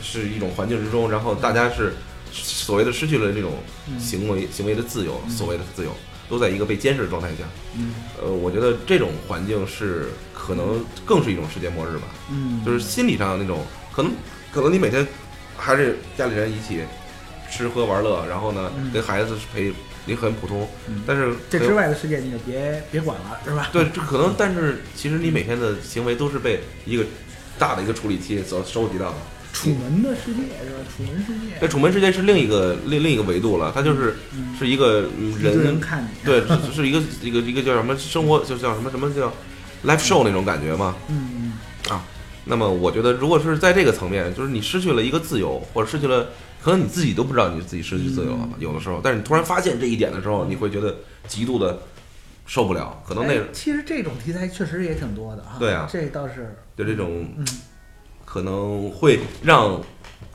[0.02, 1.94] 是一种环境之中，然后大家是
[2.32, 3.54] 所谓的失去了这种
[4.00, 5.92] 行为行为的自由，所谓的自由
[6.30, 7.44] 都在一个被监视的状态下，
[7.76, 14.12] 嗯呃，我觉得这种环境是可能更是一种世界末日吧，嗯，就是心理上的那种，可能
[14.52, 15.06] 可能你每天
[15.58, 16.82] 还是家里人一起
[17.52, 19.74] 吃喝玩乐，然后呢嗯跟孩子陪，
[20.06, 23.70] 你很普通嗯，但是这之外的世界你就别别管了，是吧？
[23.74, 27.04] 对，这可能， 但是其实你每天的行为都是被一个
[27.60, 29.18] 大的一个处理器所收集到的。
[29.54, 30.80] 楚门的世界是吧？
[30.96, 39.32] 楚门世界，对楚门世界是另一个另另一个维度了，它就是嗯是一个嗯人人看你，对，是是一个一个一个叫什么生活，就叫什么什么叫
[39.86, 40.96] live show 那种感觉嘛。
[41.10, 41.54] 嗯
[41.90, 42.04] 啊
[42.46, 46.30] 那么我觉得，如果是在这个层面，就是你失去了一个自由，或者失去了，
[46.64, 50.96] 可能你自己都不知道你自己失去自由了，有的时候，但是你突然发现这一点的时候，你会觉得
[51.28, 51.80] 极度的
[52.48, 55.58] 受不了，可能那哎其实这种题材确实也挺多的哈。
[55.60, 57.46] 对啊这倒是，就这种嗯，
[58.32, 59.72] 可能会让，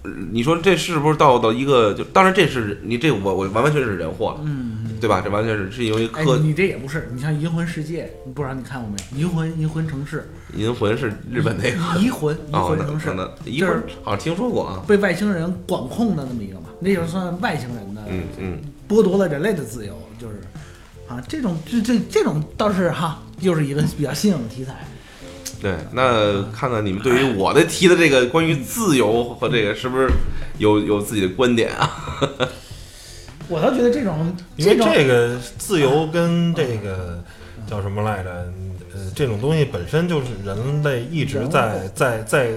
[0.03, 5.23] 呃你说这是不是到到一个就，当然这是你这我我完完全全是人祸了，嗯，对吧？
[5.25, 8.97] 这完全是是因为哎，科你这也不是，你像《银魂世界》，你不知道你看过没？
[9.19, 13.09] 《银魂银魂城市银魂是日本那》个银 魂移哦，魂城市
[13.47, 20.35] 银就是魂好像听说过啊，被外星人管控的那么一个嘛，那就算外星人的嗯嗯，剥夺了人类的自由，就是
[21.09, 24.87] 啊，这种这这这种倒是哈，又是一个比较新颖的题材。
[25.61, 30.09] 对，那看看你们对于我的提的这个关于自由和这个是不是
[30.59, 31.90] 有有自己的观点啊？
[33.49, 37.23] 我倒觉得这种因为这个自由跟这个
[37.69, 38.31] 叫什么来着？
[38.95, 42.51] 呃，这种东西本身就是人类一直在在在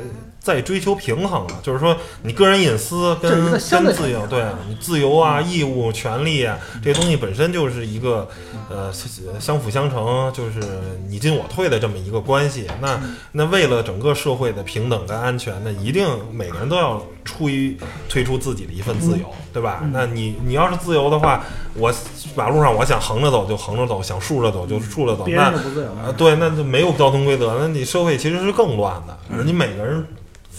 [0.49, 8.27] 在追求平衡了，就是说你个人隐私跟跟自由，对你自由啊、义务、权利啊，这些东西本身就是一个
[8.67, 8.91] 呃
[9.39, 10.59] 相辅相成，就是
[11.07, 12.65] 你进我退的这么一个关系。
[12.81, 12.99] 那
[13.33, 17.77] 那为了整个社会的平等跟安全，那一定每个人都要出于
[18.09, 19.83] 推出自己的一份自由，对吧？
[19.93, 21.43] 那你你要是自由的话，
[21.75, 21.93] 我
[22.35, 29.15] 马路上我想横着走就横着走，想竖着走就竖着走，别那人就不自由啊，对，那就没有交通规则，那你社会其实是更乱的。
[29.31, 30.03] 而你每个人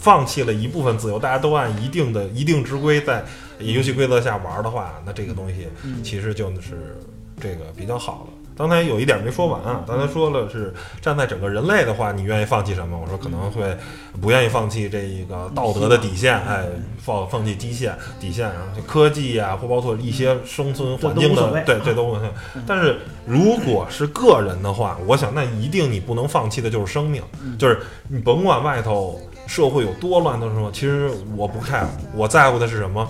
[0.01, 3.23] 放弃了一部分自由，大家都按一定的一定之规在
[3.59, 5.69] 游戏规则下玩的话，那这个东西
[6.03, 6.99] 其实就是
[7.39, 8.33] 这个比较好的。
[8.57, 12.99] 刚才有一点没说完啊，刚才说了是站在整个人类的话，你愿意放弃什么？
[13.01, 13.75] 我说可能会
[14.21, 16.67] 不愿意放弃这一个道德的底线，哎，
[16.99, 22.29] 放放弃基线底线，然后就科技呀、或包括一些生存环境的，对，这都无所谓。
[22.67, 27.23] 但是如果是个人的话，我想那一定你不能放弃的就是生命，
[27.59, 29.19] 就是你甭管外头
[29.51, 31.85] 社会有多乱的时候，其实我不 care，
[32.15, 33.05] 我在乎的是什么？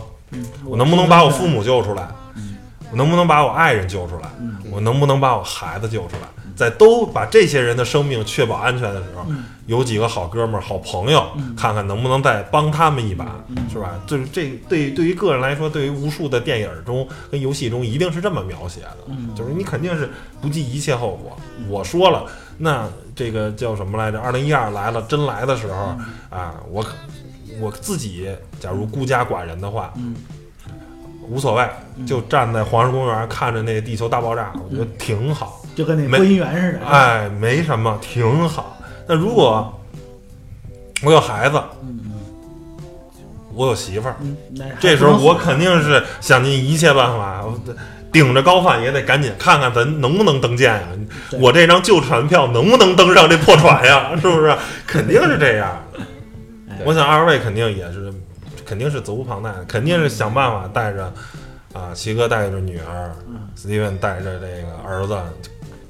[0.64, 2.09] 我能不能把我父母救出来？
[2.90, 4.31] 我能不能把我爱人救出来？
[4.72, 6.29] 我能不能把我孩子救出来？
[6.57, 9.24] 在都把这些人的生命确保安全的时候，
[9.66, 11.26] 有几个好哥们儿、好朋友，
[11.57, 14.00] 看看能不能再帮他们一把，是吧？
[14.07, 18.96] 就是这对对于个人来说，对于无数的电影中跟游戏中，一定是这么描写的，
[19.35, 21.37] 就是你肯定是不计一切后果。
[21.68, 22.24] 我说了，
[22.62, 24.20] 那这个叫什么来着？
[24.20, 25.96] 二零一二来了，真来的时候
[26.29, 26.85] 啊，我
[27.59, 28.29] 我自己
[28.61, 29.94] 假如孤家寡人的话，
[31.27, 31.66] 无所谓，
[32.07, 35.62] 就站在黄石公园看着那个地球大爆炸，我觉得挺好。
[35.75, 36.87] 就跟那没播音员似的。
[36.87, 38.77] 哎，没什么，挺好。
[39.07, 39.73] 那如果
[41.03, 41.59] 我有孩子，
[43.55, 44.16] 我有媳妇儿，
[44.79, 47.59] 这时候我肯定是想尽一切办法，我
[48.12, 50.88] 顶着高饭也得赶紧看看咱能不能登舰呀。
[51.31, 54.11] 对我这张旧船票能不能登上这破船呀？
[54.20, 54.55] 是不是？
[54.87, 55.85] 肯定是这样
[56.85, 58.12] 我想二位肯定也是，
[58.64, 61.12] 肯定是责无旁贷，肯定是想办法带着
[61.73, 63.14] 啊，齐哥带着女儿
[63.57, 65.16] ，，Steven 带着这个儿子，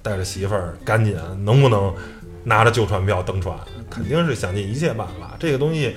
[0.02, 1.94] 带着媳妇儿，赶紧能不能
[2.42, 3.56] 拿着旧船票登船？
[3.88, 5.36] 肯定是想尽一切办法。
[5.38, 5.96] 这个东西，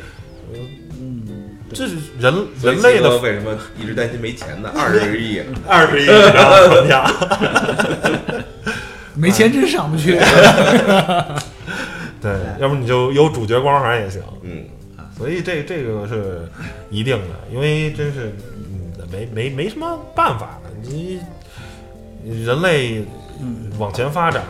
[0.54, 4.72] 嗯，这是人人类的为什么一直担心没钱呢？
[4.76, 7.06] 二十 亿，二十亿张船票，
[9.16, 10.18] 没钱真上不去。
[12.22, 14.22] 对，要不你就有主角光环也行。
[14.44, 14.64] 嗯，
[15.18, 16.48] 所以这这个是
[16.90, 21.20] 一定的，因为真是嗯没没没什么办法了，你
[22.46, 23.04] 人类
[23.78, 24.42] 往前发展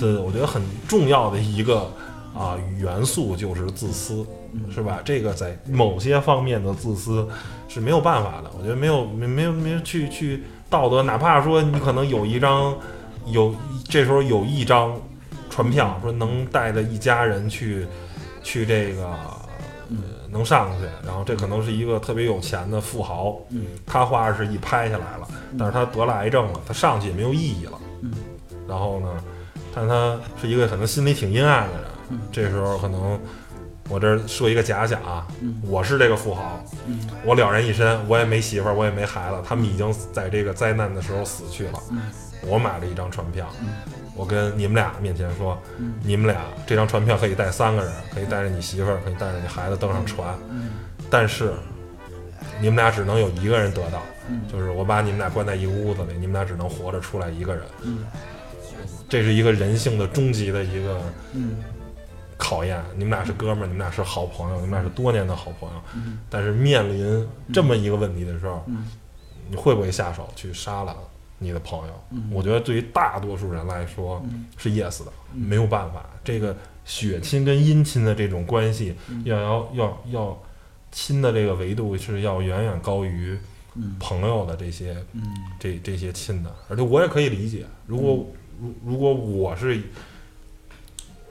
[0.00, 1.88] 的，我觉得很重要的一个
[2.34, 4.26] 啊元素就是自私，
[4.72, 5.00] 是吧？
[5.04, 7.28] 这个在某些方面的自私
[7.68, 12.76] 是没有办法的，我觉得没有没没有没有去去道德，哪怕说你可能有一张
[13.26, 13.54] 有
[13.88, 15.00] 这时候有一张
[15.50, 17.86] 船票，说能带着一家人去
[18.42, 19.08] 去这个。
[19.88, 19.96] 呃，
[20.32, 28.10] 能上去，然后这可能是一个特别有钱的富豪，嗯，他花二十亿拍下来了，但是他得了癌症了，他上去也没有意义了，嗯，
[28.66, 29.22] 然后呢，
[29.72, 33.16] 但他是一个可能心里挺阴暗的人，嗯这时候可能
[33.88, 35.60] 我这儿说一个假想啊，嗯。
[35.66, 36.98] 我是这个富豪，嗯。
[37.24, 42.00] 我了然一身，我也没媳妇儿，我也没孩子，他们已经在这个灾难的时候死去了，嗯。
[42.46, 43.68] 我买了一张船票，嗯。
[44.14, 45.94] 我跟你们俩面前说，嗯。
[46.02, 50.70] 你们俩这张船票可以带三个人，可以带着你媳妇儿，可以带着你孩子登上船，嗯。
[51.08, 51.52] 但是
[52.60, 54.42] 你们俩只能有一个人得到，嗯。
[54.52, 57.98] 就是我把你们俩关在一个屋子里，你们俩只能活着出来一个人，嗯。
[59.08, 61.00] 这是一个人性的终极的一个
[61.32, 61.58] 嗯
[62.36, 62.82] 考验。
[62.96, 66.18] 你们俩是哥们儿，你们俩是好朋友，你们俩是多年的好朋友，嗯。
[66.28, 68.86] 但是面临这么一个问题的时候，嗯。
[69.48, 70.96] 你会不会下手去杀了
[71.38, 71.94] 你的朋友？
[72.10, 72.28] 嗯。
[72.32, 74.46] 我觉得对于大多数人来说嗯。
[74.56, 75.40] 是 yes 的，嗯。
[75.40, 76.04] 没有办法。
[76.24, 79.22] 这个血亲跟姻亲的这种关系，嗯。
[79.24, 80.42] 要要要要
[80.90, 83.38] 亲的这个维度是要远远高于
[83.74, 83.96] 嗯。
[84.00, 85.22] 朋友的这些嗯。
[85.60, 88.26] 这这些亲的，而且我也可以理解，如果
[88.60, 89.80] 如如果我是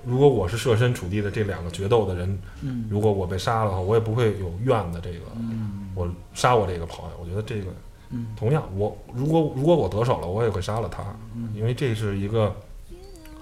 [0.06, 7.72] 如果我是设身处地的这两个决斗的人，嗯如果我被杀了的话，我也不会有怨的这个，嗯我杀我这个朋友，我觉得这个
[8.12, 11.04] 嗯同样，我如果如果我得手了，我也会杀了他，
[11.36, 12.56] 嗯因为这是一个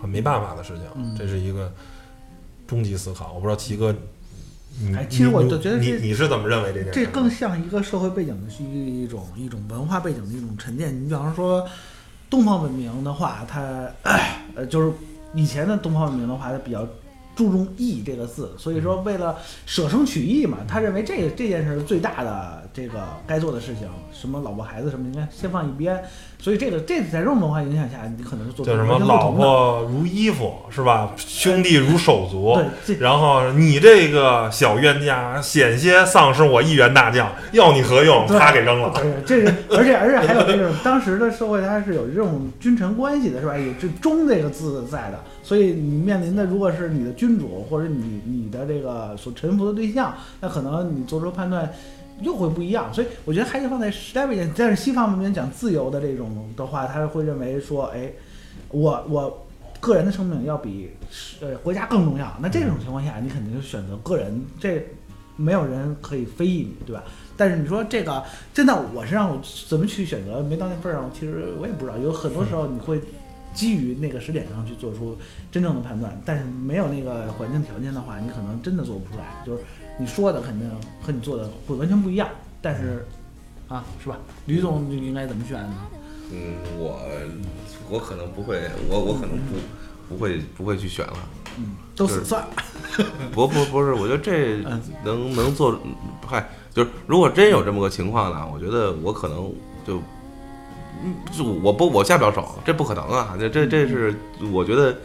[0.02, 1.72] 很没办法的事情，嗯这是一个
[2.66, 3.34] 终极思考。
[3.34, 3.94] 我不知道齐哥，
[4.80, 7.12] 你哎其实我就觉得你你是怎么认为这件事这？
[7.12, 10.96] 更像一个社会背景的是一种一种文化背景的一种沉淀。
[10.96, 11.68] 你比方说，
[12.30, 13.88] 东方文明的话，它
[14.56, 14.92] 呃就是
[15.34, 16.88] 以前的东方文明的话，它比较
[17.36, 26.04] 注重义这个字，所以说为了舍生取义嘛，他认为这个这件事是最大的这个该做的事情，什么老婆孩子什么应该先放一边。
[26.40, 31.12] 所以这个这在这种文化影响下，你可能是做出叫什么老婆如衣服是吧？
[31.16, 32.60] 兄弟如手足。
[32.86, 38.28] 对然后你这个小冤家险些丧失我一员大将，要你何用？
[38.28, 38.92] 他给扔了。
[38.96, 43.58] 对，这是而且而且还有这种 当时的社会，它是有这种君臣关系的，是吧？
[43.58, 51.72] 有这“忠”这个字在的，所以你面临的如果是你的君主或者你你的这个所臣服的对象，那可能你做出判断
[52.24, 52.94] 又会不一样。
[52.94, 58.12] 所以我觉得还是放在时代背景，但是西方文明讲自由的这种的话，他会认为说，哎，
[58.70, 59.46] 我我
[59.80, 60.90] 个人的生命要比
[61.42, 62.36] 呃国家更重要。
[62.42, 64.84] 那这种情况下，你肯定是选择个人，这
[65.36, 67.04] 没有人可以非议你，对吧？
[67.36, 71.98] 但是你说这个真的我身上我怎么去选择，没到那份儿上，其实我也不知道。
[71.98, 73.02] 有很多时候你会
[73.56, 75.18] 基于那个时点上去做出
[75.52, 76.16] 真正的判断。
[76.24, 79.44] 但是没有那个环境条件的话，你可能真的做不出来。
[79.44, 79.64] 就是
[79.98, 80.70] 你说的肯定
[81.02, 82.28] 和你做的会完全不一样。
[82.62, 83.06] 但是
[83.68, 84.18] 啊，是吧？
[84.46, 85.76] 吕总你应该怎么选呢？
[86.32, 87.00] 嗯，我
[87.90, 91.14] 我可能不会，我我可能不不会不会去选了。
[91.58, 92.50] 嗯，都死算了。
[93.32, 95.78] 不不不是，我觉得这 嗯能能做，
[96.26, 99.54] 嗨，就是如果真有这么个情况呢，我觉得我可能
[99.86, 100.02] 就，
[101.04, 104.16] 嗯，就我不我下不了手，这不可能啊，这这这是
[104.52, 104.98] 我觉得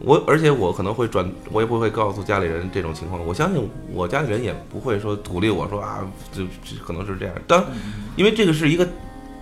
[0.00, 7.64] 我，而且我可能会转，我也不会告诉家里人这种情况，我相信我家里人也不会说鼓励我说啊，就这可能是这样，当
[8.16, 8.88] 因为这个是一个，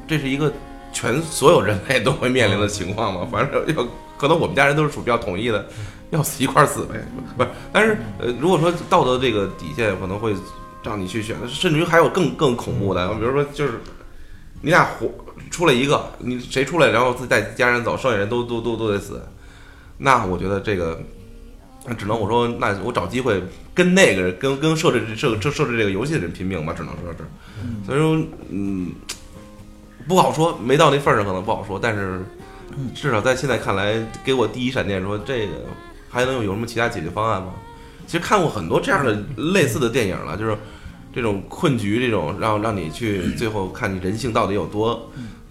[0.09, 0.52] 这是一个
[0.92, 3.86] 全所有人类都会面临的情况嘛，反正要
[4.16, 5.66] 可能我们家人都是属比较统一的，
[6.11, 6.94] 要死一块儿死呗，
[7.36, 10.34] 不是，但是呃，如果说道德这个底线可能会
[10.82, 13.74] 让你去选，甚至于还有更更恐怖的，比如说就是
[14.62, 15.07] 你俩活
[15.50, 19.22] 出来一个，你谁出来，然后自己带家人走，剩下人都都都都得死，
[19.99, 21.01] 那我觉得这个。
[21.88, 23.40] 那只能我说，那我找机会
[23.72, 27.18] 跟那个人，跟跟设置设设设置这个游戏的人拼命吧，只能说是。
[27.86, 28.90] 所以说，嗯，
[30.09, 31.78] 不好说，没到那份儿上，可能不好说。
[31.80, 32.24] 但是，
[32.92, 35.53] 至少在现在看来，给我第一闪电说这个
[36.09, 37.53] 还能有有什么其他解决方案吗？
[38.05, 39.22] 其实看过很多这样的
[39.55, 40.59] 类似的电影了，就是
[41.14, 45.09] 这种困局，这种让让你去最后看你人性到底有多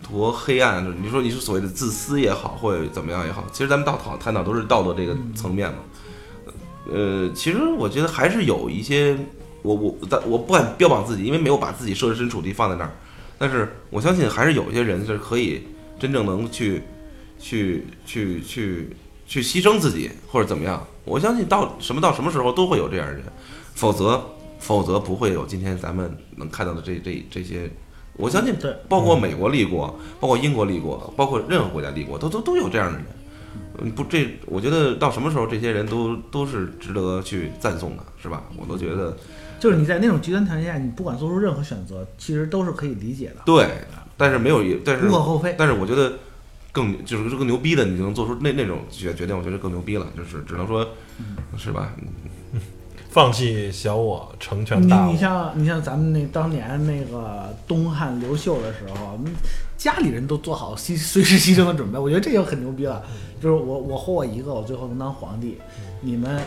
[0.08, 0.86] 多黑暗。
[1.01, 5.78] 你说你是所谓的自私也好，或者怎么样也好，其实咱们到讨探讨都是道德这个层面嘛。
[6.91, 9.18] 呃，其实我觉得还是有一些，
[9.64, 12.91] 我我但我不敢标榜自己，因为没有把自己设身处地放在那儿。
[13.38, 15.64] 但是我相信还是有一些人是可以
[15.99, 16.84] 真正能去
[17.39, 18.95] 去去去
[19.26, 20.86] 去牺牲自己或者怎么样。
[21.03, 23.24] 我相信到什么到什么时候都会有这样的人，
[23.74, 24.24] 否则
[24.60, 27.70] 否则不会有今天咱们能看到的这这这些。
[28.18, 33.05] 我相信对，包括美国立国，包括英国立国，包括任何国家立国，都都都有这样的人。
[33.78, 38.43] 嗯，不，这我觉得到什么时候这些人都都是值得去赞颂的，是吧？
[38.57, 39.16] 我都觉得
[39.59, 43.68] 就是你在那种极端条件下，你不管做出任何选择，其实都是可以理解的，对，
[44.16, 45.53] 但是没有一，但是无可厚非。
[45.57, 46.13] 但是我觉得
[46.72, 50.88] 更就是更牛逼的，你就能做出那那种决决定，我觉得更牛逼了，就是只能说，
[51.57, 51.93] 是吧？
[53.16, 55.09] 放弃小我，成全大我。
[55.13, 59.32] 你像你像咱们那当年那个东汉刘秀的时候，我们
[59.78, 63.01] 家里人都做好牺 随时牺牲的准备，我觉得这就很牛逼了。
[63.41, 65.57] 就是我我活我一个，我最后能当皇帝。
[66.01, 66.41] 你们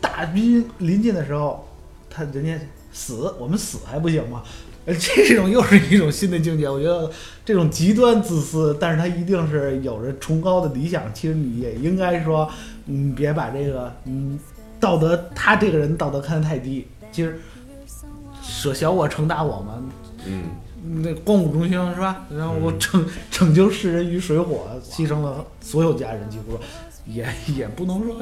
[0.00, 1.68] 大军临近的时候，
[2.08, 2.58] 他人家
[2.90, 4.42] 死，我们死还不行吗？
[4.86, 6.66] 呃，这种又是一种新的境界。
[6.66, 7.10] 我觉得
[7.44, 11.12] 这种极端自私，但是他一定是有着崇高的理想。
[11.12, 12.50] 其实你也应该说，
[12.86, 14.38] 嗯，别把这个嗯
[14.80, 16.88] 道德，他这个人道德看得太低。
[17.12, 17.40] 其实
[18.42, 19.82] 舍小我成大我嘛，
[20.26, 20.44] 嗯，
[21.02, 22.24] 那光武中兴是吧？
[22.30, 26.60] 然后我拯拯救世人于水火，牺牲了所有家人，几乎说
[27.06, 27.26] 也
[27.56, 28.16] 也不能说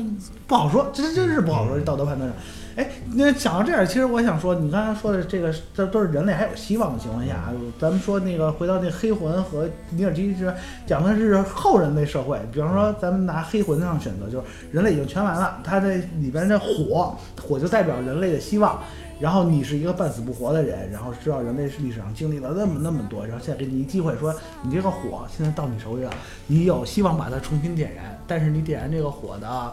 [0.46, 1.78] 不好说，这真是不好说。
[1.78, 2.38] 这道德判断上，
[2.76, 10.52] 哎，那想到这儿，其实我想说，你刚才说的这个，这都是人类还有希望的情况下，咱们说那个回到那黑魂和尼尔基是
[10.86, 18.80] 讲的是后人类社会，比方说咱们拿黑魂上选择，就是人类已经全完了，它这里边的火，火就代表人类的希望。
[19.20, 26.14] 然后你是一个半死不活的人，然后知道人类历史上经历了那么那么多，然后现在给你一机会说，你这个火现在到你手里了，
[26.46, 29.72] 你有希望把它重新点燃，但是你点燃这个火的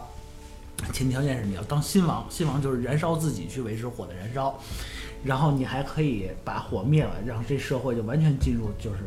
[0.92, 4.58] 前提条件是你要当新王，新王就是燃烧自己去维持火的燃烧，
[5.24, 8.98] 然后你还可以把火灭了，让这社会就完全进入就是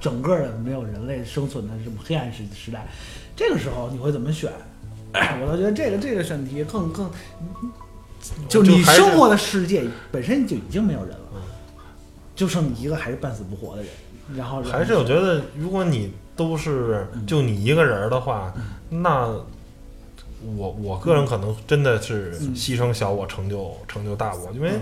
[0.00, 2.86] 整个的没有人类生存的这么黑暗时时代，
[3.34, 4.52] 这个时候你会怎么选？
[5.14, 7.08] 我倒觉得这个这个选题更更，
[8.48, 11.40] 就你生活的世界本身就已经没有人了，
[12.34, 13.90] 就剩你一个还是半死不活的人，
[14.36, 18.52] 然后还是我觉得，如果你都是就你一个人的话，
[18.90, 19.26] 那
[20.56, 22.54] 我我个人可能真的是嗯。
[22.54, 24.72] 牺牲小我，成就成就大我，因为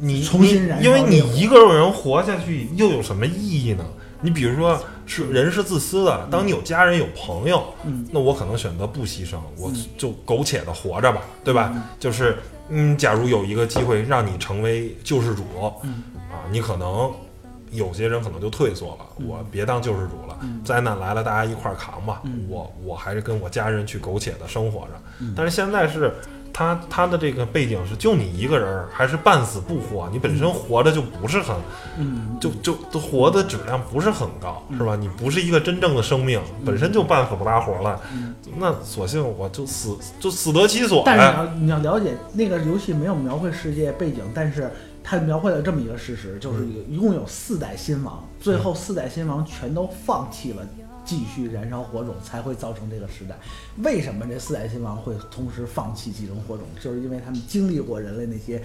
[0.00, 3.84] 你重新因为你一个人活下去又有什么意义呢？
[4.20, 8.06] 你比如说是人是自私的，当你有家人有朋友，嗯。
[8.12, 11.72] 那我可能选择不牺牲，我就苟且的活着吧，对吧？
[11.74, 11.82] 嗯。
[11.98, 12.36] 就是
[12.68, 15.44] 嗯，假如有一个机会让你成为救世主，
[15.82, 16.04] 嗯。
[16.30, 17.10] 啊，你可能
[17.70, 22.46] 有些人可能就退缩了，我别当救世主了，灾难来了大家一块儿扛吧，嗯。
[22.48, 24.92] 我我还是跟我家人去苟且的生活着。
[25.20, 25.32] 嗯。
[25.34, 26.14] 但是现在是
[26.58, 31.54] 他他的这个背景是就你一个人儿，还是半死不活，你本身活着就不是很
[31.96, 34.96] 嗯，就就都活的质量不是很高，是吧？
[34.96, 38.00] 你不是一个真正的生命，本身就半死不拉活了，
[38.56, 41.68] 那索性我就死就死得其所但是你。
[41.68, 44.68] 要你要了解那个游戏没有描绘世界背景，但是
[45.04, 50.66] 它描绘了这么一个事实，就是有一共有四代新王，最后四代新王全都放弃了
[51.08, 53.34] 继续燃烧火种，才会造成这个时代。
[53.82, 56.66] 为什么这四代新王会同时放弃继承火种？
[56.78, 58.62] 就是因为他们经历过人类那些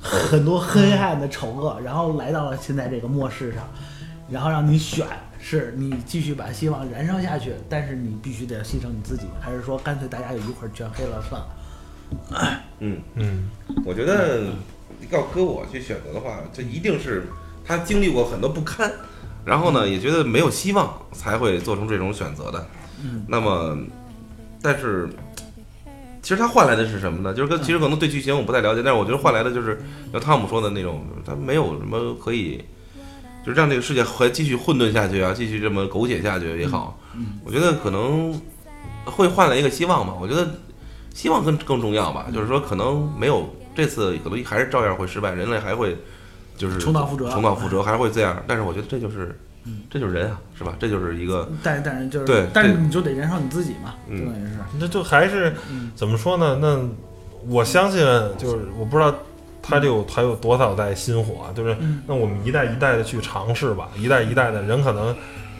[0.00, 3.68] 很多黑暗的丑恶，然后来到了现在这个末世上，
[4.30, 5.04] 然后让你选，
[5.40, 12.62] 是你继续把希望燃烧下去，但是你必须得牺牲你自己，还是说干脆大家就一块儿全黑了算了？
[12.78, 13.50] 嗯，嗯，
[13.84, 14.52] 我觉得
[15.10, 17.24] 要搁我去选择的话，这一定是
[17.64, 18.92] 他经历过很多不堪，
[19.44, 22.66] 然后呢也觉得没有希望，才会做出这种选择的。
[23.02, 23.76] 嗯，那么，
[24.62, 25.08] 但是
[26.22, 27.34] 其实他换来的是什么呢？
[27.34, 29.78] 就是跟其实可能对剧情我不太了解，但是我觉得换来的就是
[30.10, 32.64] 像汤姆说的那种，他没有什么可以，
[33.44, 36.98] 就是让这个世界还继续混沌下去啊，继续这么苟且下去也好，
[37.44, 38.40] 我觉得可能
[39.04, 40.14] 会换来一个希望吧。
[40.18, 40.48] 我觉得
[41.12, 45.94] 希望更更重要吧，就是说可能没有这次可能还是照样会失败，人类还会
[46.56, 48.42] 就是重蹈覆辙重蹈覆辙还会这样。
[48.46, 49.38] 但是我觉得这就是
[49.90, 50.74] 这就是人啊，是吧？
[50.78, 54.54] 这就是一个但但是就是，对但是你就得燃烧你自己嘛，嗯这等于是。
[54.78, 55.54] 那就还是
[55.94, 56.58] 怎么说呢？
[56.60, 56.80] 那
[57.46, 58.00] 我相信，
[58.38, 59.14] 就是我不知道
[59.62, 65.14] 他这有他有多少代心火，就是嗯那我们一代一代的去尝试吧，一代一代的人可能。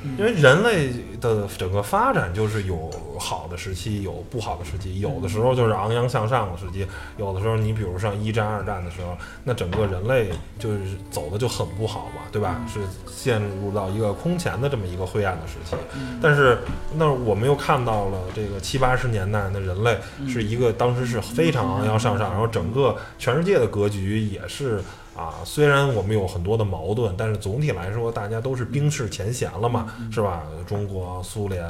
[0.05, 6.86] 嗯因为人类的整个发展就是有好的时期，有不好的时期，有的时候就是昂扬向上的时期，
[7.16, 10.28] 有的时候你比如像一战、二战的时候，那整个人类
[10.59, 10.80] 就是
[11.11, 12.61] 走的就很不好嘛，对吧？
[12.72, 12.80] 是
[13.11, 15.74] 陷入到一个空前的这么一个灰暗的时期。
[16.20, 16.59] 但是
[16.96, 19.98] 那我们又看到了这个七八十年代的人类
[20.28, 24.82] 是一个当时是非常昂扬向上，然后整个全世界的格局也是
[25.16, 30.42] 啊，虽然我们有很多的矛盾，但是总体来说大家都是冰释前嫌了嘛，是吧？
[30.66, 31.64] 中国、苏联。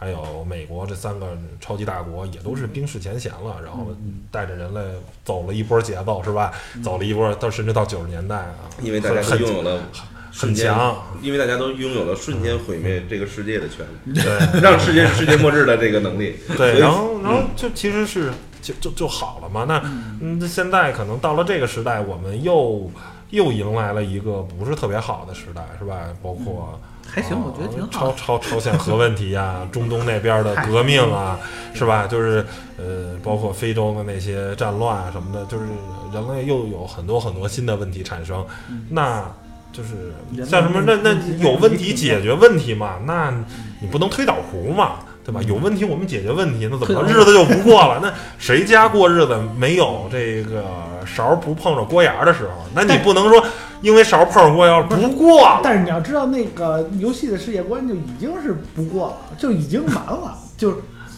[0.00, 3.88] 还有美国这三个超级大国也都是冰释前嫌了，然后
[4.30, 4.80] 带着人类
[5.24, 6.52] 走了一波节奏，是吧？
[6.84, 9.82] 走了一波，到甚至到九十年代啊，因为大家都拥有了
[10.30, 14.60] 瞬间，强，因为大家都拥有了瞬间毁灭这个世界的权利， 对。
[14.60, 16.36] 让世界世界末日的这个能力。
[16.56, 18.30] 对，然后然后就其实是
[18.62, 19.64] 就就就好了嘛。
[19.66, 19.80] 那
[20.20, 22.90] 嗯，现在可能到了这个时代，我们又
[23.30, 26.00] 又迎来了一个不是特别好的时代，是吧？
[26.22, 26.78] 包括。
[27.10, 28.12] 还行，我觉得挺好朝。
[28.12, 31.40] 朝朝鲜核问题呀、 中东那边的革命啊，
[31.72, 32.06] 是吧？
[32.06, 32.44] 就是
[32.76, 35.64] 呃，包括非洲的那些战乱啊什么的，就是
[36.12, 38.44] 人类又有很多很多新的问题产生，
[38.90, 39.24] 那
[39.72, 40.12] 就是
[40.44, 42.98] 像什么那那有问题解决问题嘛？
[43.06, 43.32] 那
[43.80, 44.96] 你不能推倒壶嘛？
[45.28, 45.42] 对吧？
[45.46, 48.00] 有问题我们解决问题，那怎么日子就不过了？
[48.02, 50.64] 那谁家过日子没有这个
[51.04, 52.64] 勺不碰着锅沿儿的时候？
[52.74, 53.44] 那你不能说
[53.82, 55.60] 因为勺碰着锅沿儿不过了。
[55.62, 60.76] 但是你要知道，那个游戏的世界观就已经是不过了，就已经完了，就是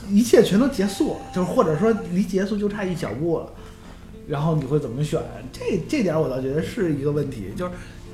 [0.08, 3.46] 一切全都结束了，就是或者说离结束就差一小步了。
[4.26, 5.20] 然后你会怎么选？
[5.52, 7.70] 这这点我倒觉得是一个问题，就是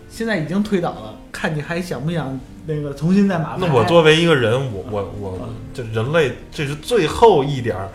[0.08, 3.58] 现在已经推倒了，看你还想不想那个重新再码牌？
[3.60, 7.88] 那我作为一个人，我我我，这人类这是最后一点儿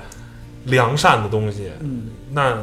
[0.65, 2.03] 良善的东西，嗯。
[2.31, 2.57] 那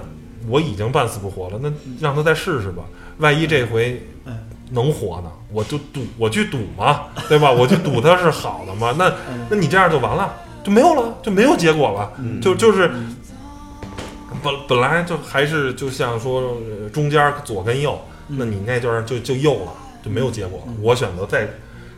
[0.48, 2.84] 我已经半死不活了，那让他再试试吧，
[3.18, 4.38] 万一这回嗯。
[4.70, 7.50] 能活呢，我就赌，我去赌嘛，对吧？
[7.50, 9.46] 我去赌他是好的嘛，那嗯。
[9.50, 10.32] 那你这样就完了，
[10.62, 12.40] 就没有了，就没有结果了，嗯。
[12.40, 12.90] 就就是
[14.42, 17.98] 本本来就还是就像说呃中间左跟右，
[18.28, 19.72] 那你那段就就又了，
[20.04, 20.72] 就没有结果了。
[20.80, 21.48] 我选择再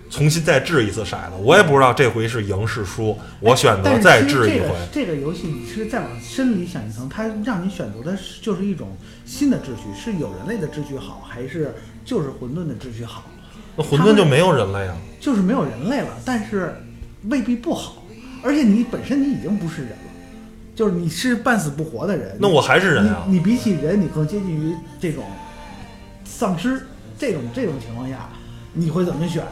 [0.08, 4.68] 重新再掷一次骰子，我也不知道这回是赢是输，我选择再掷一回。
[4.92, 8.88] 这个游戏，你是再往深里想一层，它让你选择的是就是一种
[9.24, 11.74] 新的秩序，是有人类的秩序好，还是
[12.04, 13.24] 就是混沌的秩序好？
[13.76, 16.74] 那混沌就没有人类啊，就是没有人类了，但是
[17.28, 18.02] 未必不好，
[18.42, 20.12] 而且你本身你已经不是人了，
[20.74, 22.36] 就是你是半死不活的人。
[22.40, 23.24] 那我还是人啊。
[23.28, 25.22] 你你比起人，你更接近于这种
[26.40, 26.80] 丧尸
[27.18, 28.30] 这种这种情况下，
[28.72, 29.44] 你会怎么选？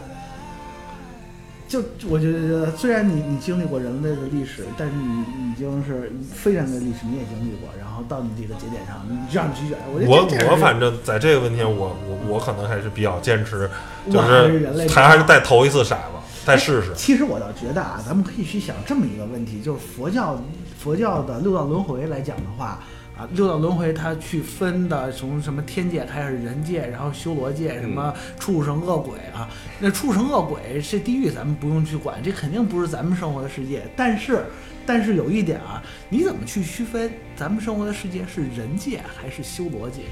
[1.69, 13.69] 就我觉得，虽然你你经历过人类的历史，但是你已经是非人类历史，你也经历过，然后到你这个节点上，你让你去选，我我反正在这个问题上，我我我可能还是比较坚持，
[14.11, 16.17] 就是还还是再投一次骰子，
[16.47, 16.95] 再试试。
[16.95, 20.43] 其实我倒觉得啊，咱们可以去想这么一个问题，就是佛教
[20.79, 22.79] 佛教的六道轮回来讲的话，
[23.19, 29.51] 啊，六道轮回它去分的从什么天界开始，人界，然后修罗界，什么畜生恶鬼啊，
[29.81, 33.83] 那畜生恶鬼这地狱咱们不用去管，这肯定不是咱们生活的世界。
[33.97, 34.45] 但是，
[34.87, 40.03] 但是有一点啊，你怎么去区分咱们生活的世界是人界还是修罗界？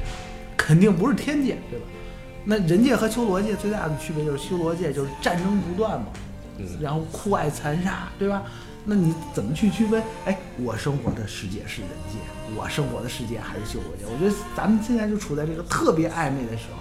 [0.57, 1.87] 肯定不是天界，对吧？
[2.45, 6.07] 那人界和修罗界最大的区别就是修罗界就是战争不断嘛，
[6.59, 8.43] 嗯然后酷爱残杀，对吧？
[8.89, 10.01] 那你怎么去区分？
[10.25, 12.19] 哎，我生活的世界是人界，
[12.57, 14.05] 我生活的世界还是修罗界？
[14.07, 16.79] 我觉得咱们现在就处在这个特别暧昧的时候，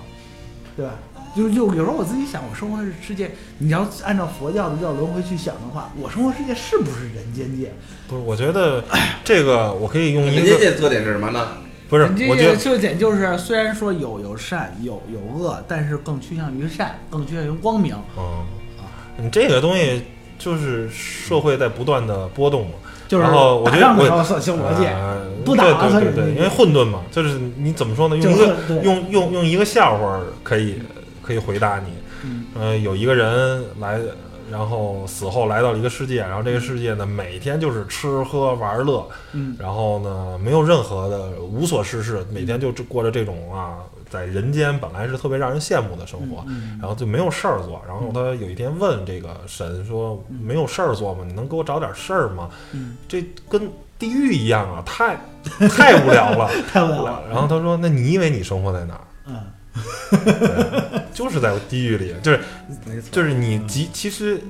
[0.78, 0.94] 对吧？
[1.36, 7.74] 就就有时候我自己想，我生活的世界，你要按照佛教的叫轮回去想的话，我生活世界是不是人间界？
[8.08, 8.82] 不是，我觉得
[9.26, 11.58] 这个我可以用一人家个，这特点是什么呢？
[11.90, 17.96] 不是人，间我觉得界这点就是，虽然说有有善有有恶，但是更趋向于善，更趋向于光明。
[18.18, 18.46] 嗯，
[19.18, 20.04] 你这个东西
[20.38, 22.74] 就是社会在不断的波动嘛。
[23.08, 28.18] 就是然后我觉得打仗的时我候算修逻辑，呃不打对对对对，因为混沌嘛，就是你怎么说呢？
[28.18, 30.82] 用一个用用用一个笑话儿可以
[31.22, 31.86] 可以回答你。
[32.24, 34.00] 嗯呃，有一个人来，
[34.52, 43.78] 然后死后来到了一个世界，然后这个世界呢，每天就是吃喝玩乐，嗯然后呢，没有任何的无所事事，每天就过着这种啊，
[44.16, 47.82] 在人间本来是特别让人羡慕的生活，嗯然后就没有事儿做。
[47.88, 51.24] 然后他有一天问这个神说：“没有事儿做吗？
[51.28, 52.50] 你能给我找点事儿吗？
[52.72, 55.18] 嗯这跟地狱一样啊，太
[55.70, 56.50] 太无聊了。
[56.72, 57.24] ”太无聊了。
[57.30, 59.02] 然后他说：“那你以为你生活在哪儿？
[59.28, 59.42] 嗯，
[61.14, 62.40] 就是在地狱里，就是，
[63.12, 64.42] 就是你即其实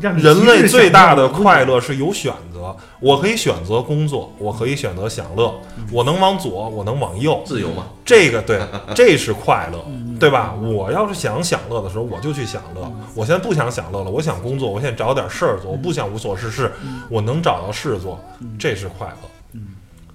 [0.00, 5.52] 人类最大的快乐是有选择，我可以选择工作，我可以选择享乐，
[5.90, 8.60] 我能往左，我能往右，自由嘛，这个对，
[8.94, 10.54] 这是快乐，嗯对吧？
[10.54, 12.92] 我要是想享乐的时候，我就去享乐。
[13.14, 16.72] 我现在不想享乐了，我想工作，我现在找点事儿做，我不想无所事事，
[17.08, 18.20] 我能找到事做，
[18.58, 19.60] 这是快乐。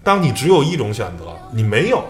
[0.04, 2.04] 当你只有一种选择，你没有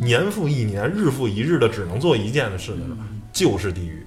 [0.00, 2.96] 年复一年、日复一日的只能做一件的事的时候，
[3.32, 4.04] 就是地狱。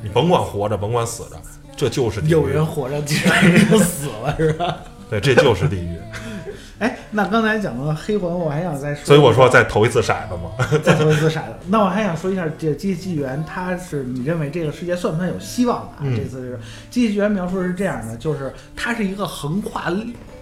[0.00, 1.36] 你甭管活着，甭管死着，
[1.78, 2.30] 这就是地狱。
[2.30, 4.78] 有人活着，竟然人就死了，是吧？
[5.08, 5.96] 对，这就是地狱。
[6.80, 10.50] 哎，那刚才讲到黑魂，我还想再说，所以我说再投一次骰子嘛。
[10.82, 11.54] 再投一次骰子。
[11.68, 15.98] 那我还想说一下，这《机器纪元》，它是你认为这个世界算不算有希望的啊？
[16.02, 16.56] 嗯这次是
[16.90, 19.92] 《机器纪元》描述是这样的，就是它是一个横跨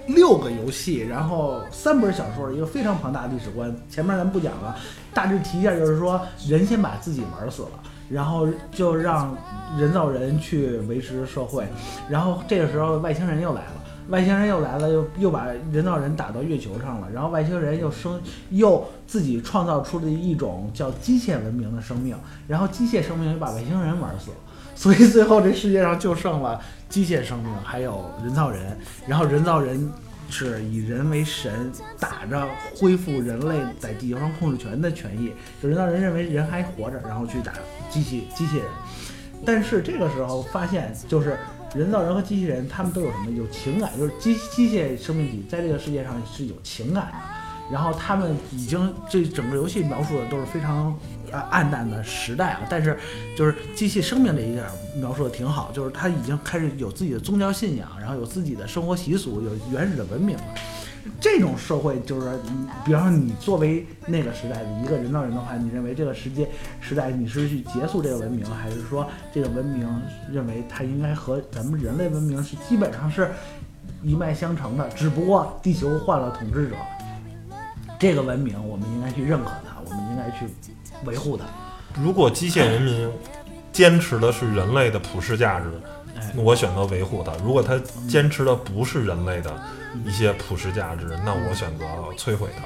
[0.07, 3.75] 六个游戏，然后三本小说的一个非常庞大的历史观。
[3.89, 4.77] 前面咱们不讲了，
[5.15, 7.69] 大致提一下，就是说人先把自己玩死了。
[8.09, 9.37] 然后就让
[9.79, 11.67] 人造人去维持社会，
[12.09, 13.73] 然后这个时候外星人又来了，
[14.09, 24.37] 外星人又来了，又又把人造人打到月球上了，然后外星人又生又自己创造出了一种叫机械文明的生命，然后机械生命又把外星人玩死了，
[24.75, 29.93] 所以最后这世界上就剩了机械生命还有人造人，然后人造人
[30.29, 37.53] 是以人为神，打着恢复人类在地球上控制权的权益，就人造人认为人还活着，然后去打
[37.91, 38.67] 机器机器人，
[39.45, 41.37] 但是这个时候发现就是。
[41.75, 43.31] 人造人和机器人，他们都有什么？
[43.33, 47.19] 有情感，就是机机械生命体在这个世界上是有情感的。
[47.71, 50.97] 然后他们已经这整个游戏描述的都是非常
[51.33, 52.99] 呃暗淡的时代啊，但是
[53.37, 54.65] 就是机器生命这一点
[54.97, 60.45] 描述的挺好，就是他已经开始有自己的宗教信仰，然后有自己的生活习俗，有原始的文明了。
[61.21, 62.37] 这种社会就是，
[62.85, 66.49] 比方说你作为那个时代的一个人造人的话，你认为这个世界
[66.81, 69.89] 时代你是去结束这个文明，还是说这个文明
[70.33, 73.31] 认为它应该和咱们人类文明是基本上是
[74.03, 76.75] 一脉相承的，只不过地球换了统治者，
[78.01, 80.47] 这个文明我们应该去认可它，我们应该去
[81.05, 81.45] 维护的。
[82.01, 83.11] 如果机械人民
[83.73, 85.67] 坚持的是人类的普世价值，
[86.19, 87.79] 哎那我选择维护它；如果它
[88.09, 89.53] 坚持的不是人类的
[90.05, 91.85] 一些普世价值，那我选择
[92.17, 92.65] 摧毁它。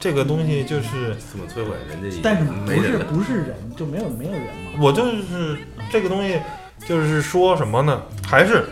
[0.00, 2.98] 这个东西就是，怎么摧毁人家但是不是？
[2.98, 4.78] 不是人就没有没有人嘛？
[4.80, 5.58] 我就是
[5.90, 6.40] 这个东西，
[6.86, 8.00] 就是说什么呢？
[8.24, 8.64] 还是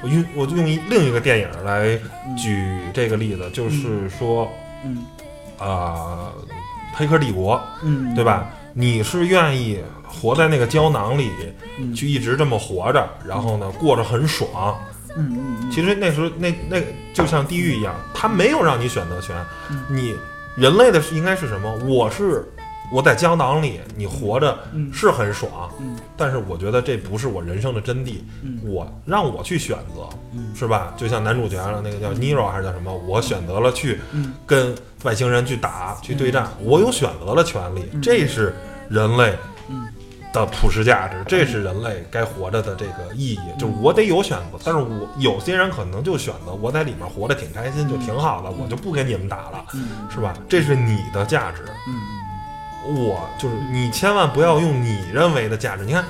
[0.00, 1.98] 我用我就用一另一个电影来
[2.36, 4.48] 举这个例子，就是说
[4.84, 5.04] 嗯
[5.58, 6.32] 啊，
[6.98, 8.24] 黑客帝国》嗯，对？
[8.24, 8.44] 吧？
[8.74, 11.30] 你是愿意活在那个胶囊里，
[11.78, 14.76] 嗯去一直这么活着，然后呢过着很爽。
[15.16, 16.80] 嗯嗯嗯，其实那时候那那
[17.14, 19.34] 就像地狱一样，他没有让你选择权
[19.70, 19.82] 嗯。
[19.88, 20.16] 你
[20.56, 21.72] 人类的是应该是什么？
[21.86, 22.44] 我是
[22.90, 24.90] 我在胶囊里，你活着嗯。
[24.92, 25.96] 是很爽，嗯。
[26.16, 28.18] 但是我觉得这不是我人生的真谛。
[28.42, 28.58] 嗯。
[28.64, 30.54] 我让我去选择，嗯。
[30.54, 30.94] 是吧？
[30.96, 32.94] 就像男主角了，那个叫 Nero 还是叫什么？
[33.06, 34.34] 我选择了去嗯。
[34.46, 34.74] 跟
[35.04, 38.00] 外星人去打去对战，我有选择的权利，嗯。
[38.00, 38.54] 这是
[38.88, 39.34] 人类
[39.68, 39.86] 嗯。
[40.32, 43.40] 的普世价值，这是人类该活着的这个意义。
[43.58, 49.88] 就是我得有选择，但是我有些人可能就选择我在里面活得挺开心，就挺好的，我就不跟你们打了，嗯。
[50.10, 50.34] 是吧？
[50.48, 51.94] 这是你的价值，嗯
[52.88, 55.84] 我就是你千万不要用你认为的价值。
[55.84, 56.04] 你看，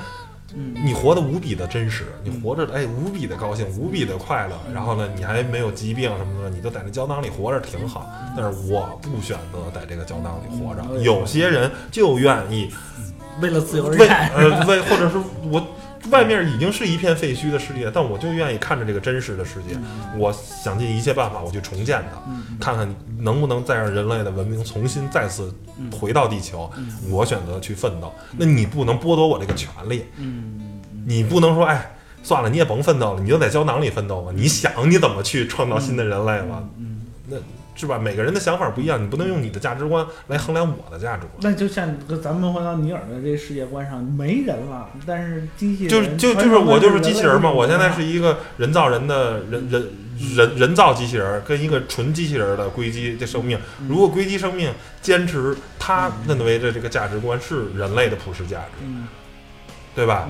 [0.55, 0.73] 嗯。
[0.81, 8.09] 你活得无比的真实，你活着哎无比的高兴，无比的快乐，然后呢你还没有疾病什么的，你就在那胶囊里活着挺好。
[8.35, 12.73] 但是我不选择在这个胶囊里活着，有些人就愿意
[13.41, 15.17] 为了自由而为战，呃为或者是
[15.51, 15.61] 我
[16.09, 19.77] 外面已经是一片废墟的世界，但我就愿意看着这个真实的世界，
[20.17, 25.53] 我想尽一切办法我去重建它，看看能不能再让人类的文明重新再次
[25.91, 26.71] 回到地球。
[27.09, 30.05] 我选择去奋斗，那你不能剥夺我这个权利。
[31.05, 31.91] 你不能说哎。
[32.21, 34.31] 算了，你也甭奋斗了，你就在胶囊里奋斗吧。
[34.35, 36.61] 你想你怎么去创造新的人类吧？
[37.29, 37.37] 那
[37.79, 37.97] 是吧？
[37.97, 41.35] 每个人的想法不一样，你不能用你的价值观来衡量我的价值观。
[41.41, 47.49] 那就像咱们回到尼尔的这世界观上，没人了，但是机器人就是就就是我就是机器人嘛。
[47.49, 49.89] 我现在是一个人造人的人人
[50.35, 53.57] 人人造机器人，跟一个纯机器人的硅基的生命。
[53.87, 58.85] 如果硅基生命坚持他认为的这个价值观是人类的普世价值，
[59.95, 60.27] 对吧？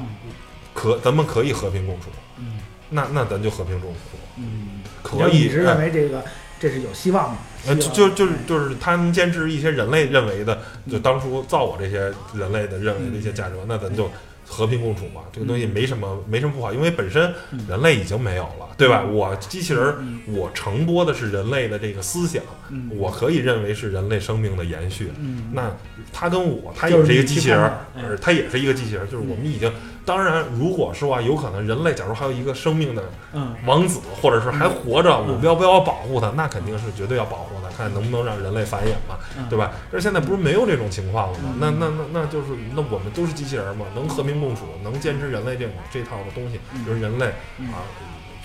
[0.74, 4.00] 可咱们可以和平共处，嗯，那那咱就和平共处，
[4.38, 5.39] 嗯，可以。
[5.39, 6.24] 你是认为这个
[6.60, 7.38] 这是有希望的？
[7.68, 10.60] 呃，就就就是就是他们坚持一些人类认为的，
[10.91, 14.10] 就当初造我这些人类的认为的一些价值观，那咱就
[14.45, 15.22] 和平共处嘛。
[15.32, 17.34] 这个东西没什么没什么不好，因为本身
[17.68, 19.03] 人类已经没有了，对吧？
[19.03, 22.43] 我机器人，我承播的是人类的这个思想，
[22.91, 25.11] 我可以认为是人类生命的延续。
[25.20, 25.72] 嗯那
[26.11, 27.59] 他跟我，他也是一个机器人，
[27.95, 29.72] 呃，他也是一个机器人，就是我们已经。
[30.05, 33.03] 当然，如果说啊，有可能人类假如还有一个生命的
[33.65, 36.32] 王子，或者是还活着，我要不要保护他？
[36.36, 39.72] 那肯定是绝对要保护他，看能不能让人类繁衍嘛，对吧？
[39.91, 41.53] 但是现在不是没有这种情况了吗？
[41.59, 47.86] 那那那那就是那我们都是机器人嘛，能和平共处，能坚持人类这种这套的东西，就是人类啊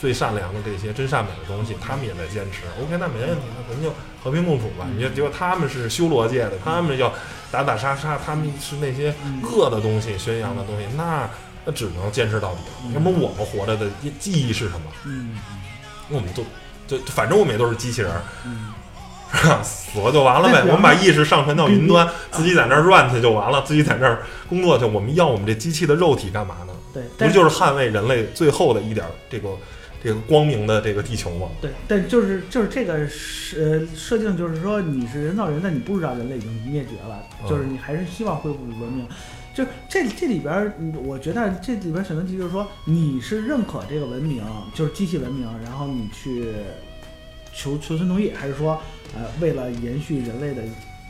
[0.05, 2.61] 最善良的这些真善美的东西，他们也在坚持。
[2.79, 3.91] OK，那没问题，那咱就
[4.23, 4.87] 和平共处吧。
[4.95, 7.11] 你结果他们是修罗界的，他们要
[7.51, 11.27] 打打杀杀，他们是那些恶的东西，宣扬的东西，那。
[11.67, 12.61] 那只能坚持到底。
[12.93, 13.87] 那么我们活着的
[14.21, 14.83] 记忆是什么？
[15.07, 15.39] 嗯，
[16.11, 16.45] 我们都
[16.87, 18.13] 就反正我们也都是机器人，
[19.33, 19.63] 是吧？
[19.63, 20.63] 死了就完了呗。
[20.67, 24.85] 我们把意识上传到云端，自己在那儿转去就完了，自己在那儿工作去。
[24.85, 26.75] 我们要我们这机器的肉体干嘛呢？
[26.93, 29.49] 对，不就是捍卫人类最后的一点这个
[30.05, 31.49] 这个光明的这个地球吗？
[31.63, 39.09] 对，但就是就是这个设设定，就是说你是人造人，但你不知道人类已经灭绝了，就是你还是希望恢复文明。
[39.55, 40.75] 就这这里边儿，
[41.07, 44.45] 我觉得这里边选择题就是说，你是认可这个文明，
[44.75, 46.53] 就是机器文明，然后你去
[47.55, 48.79] 求求存同意，还是说，
[49.17, 50.63] 呃，为了延续人类的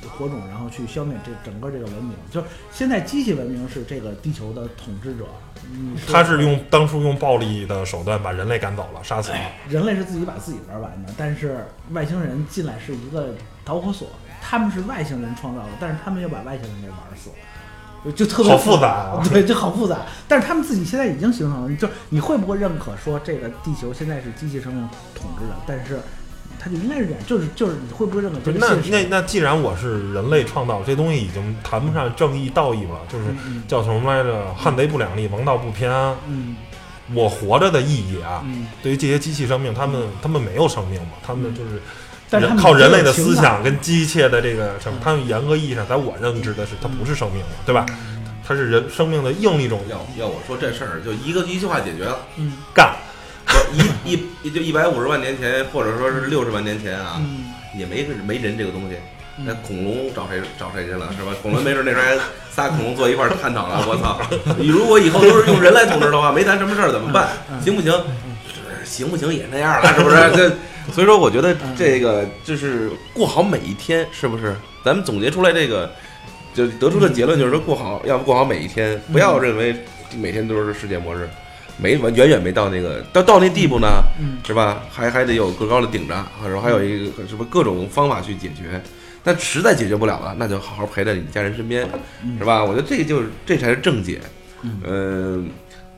[0.07, 2.13] 火种，然后去消灭这整个这个文明？
[2.31, 5.25] 就是现在机器文明是这个地球的统治者，
[6.11, 9.39] 他是用当初用暴力的手段把人类赶走了，杀死了。
[9.69, 13.35] 人类是自己把自己玩完的，但是外星人进来是一个
[13.65, 14.09] 导火索，
[14.41, 17.37] 他们是外星人创造的，但是他们又把外星人给玩死了。
[18.15, 20.01] 就特别好复杂， 对，就好复杂。
[20.29, 25.55] 但是他们自己现在已经形成了，就你会不会认可说这个地球现在是机器生命统治的？
[25.67, 25.99] 但是
[26.65, 33.27] 它就应该是这样，就是就是你会不会认可这个那那那既然我是人类创造，这东西已经谈不上正义道义了，就是
[33.69, 34.55] 叫什么来着？
[34.55, 35.93] 汉贼不两立，王道不偏。
[36.27, 36.57] 嗯，
[37.13, 38.43] 我活着的意义啊，
[38.83, 41.13] 对于这些机器生命，他们他们没有生命嘛？
[41.23, 41.83] 他们就是。
[42.59, 47.87] 靠人类的思想跟机械的这个什么，他们严格意义上，在我认知的是，它不是生命对吧？
[48.45, 49.81] 它是人生命的另一种。
[49.89, 52.97] 要要我说这事儿，就一个一句话解决了，嗯，干。
[54.05, 57.21] 一一就一百五十万年前，或者说是六十万年前啊，
[57.77, 58.97] 也没没人这个东西。
[59.37, 61.33] 那恐龙找谁找谁去了是吧？
[61.43, 62.17] 恐龙没准那时候还
[62.51, 63.85] 仨恐龙坐一块儿探讨了。
[63.89, 64.21] 我操！
[64.59, 67.31] 你如果以后都是用人来统治的话，没咱什么事儿怎么办？
[67.61, 67.93] 行不行？
[68.85, 70.17] 行不行也那样了，是不是？
[70.37, 70.53] 这。
[70.93, 74.55] 所以说，我觉得这个就是过好每一天，是不是？
[74.85, 75.91] 咱们总结出来这个，
[76.55, 79.75] 就得出的结论就是说，过好，要不过好每一天，不要认为
[80.17, 81.27] 每天都是世界末日，
[81.77, 84.03] 没完，远远没到那个到到那地步呢，
[84.47, 84.83] 是吧？
[84.91, 86.15] 还还得有个高的顶着，
[86.45, 88.83] 然后还有一个什么各种方法去解决。
[89.23, 91.89] 但实在解决不了了，那就好好陪在你家人身边，
[92.39, 92.63] 是吧？
[92.63, 94.21] 我觉得这个就是这才是正解。
[94.63, 95.49] 嗯，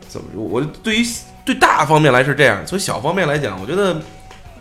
[0.08, 0.26] 怎么？
[0.34, 1.06] 我对于
[1.44, 4.00] 对大方面来是这样，从小方面来讲，我觉得。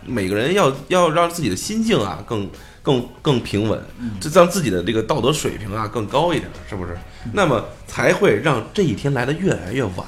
[0.08, 2.48] 每个人要要让自己的心境啊更
[2.86, 3.76] 更更平稳，
[4.20, 6.96] 就让自己的这个道德水平啊更高一点，是不是？
[7.32, 10.06] 那么才会让这一天来的越来越晚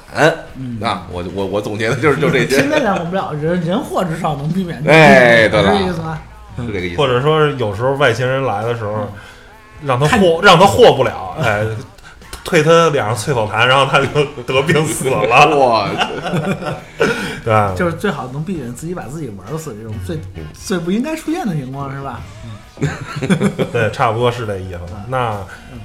[0.81, 1.05] 啊！
[1.11, 2.45] 我我我总结的就是就这些。
[2.45, 4.81] 天天管不了，人人祸至少能避免。
[4.87, 6.21] 哎，对了，是这意思吗？
[6.57, 6.97] 是这个意思。
[6.97, 9.11] 或者说有时候外星人来的时候，
[9.83, 11.65] 让他祸让他祸不了，哎。
[12.41, 15.19] 推他脸上催口痰，然后他就得病死了。
[15.59, 15.87] 哇，
[17.45, 20.17] 对，就是最好能避免自己把自己玩死这种最
[20.53, 22.21] 最不应该出现的情况，是吧？
[23.71, 24.79] 对，差不多是这意思。
[25.07, 25.37] 那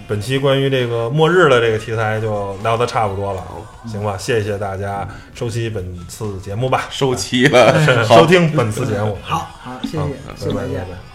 [0.06, 3.42] 本期关于这个末日的这个题材就聊的差不多了，
[3.86, 4.16] 行吧？
[4.18, 9.16] 谢谢大家收听本次节目吧，收期了，收听本次节目。
[9.22, 9.98] 好好，谢谢，
[10.36, 11.13] 谢谢大家。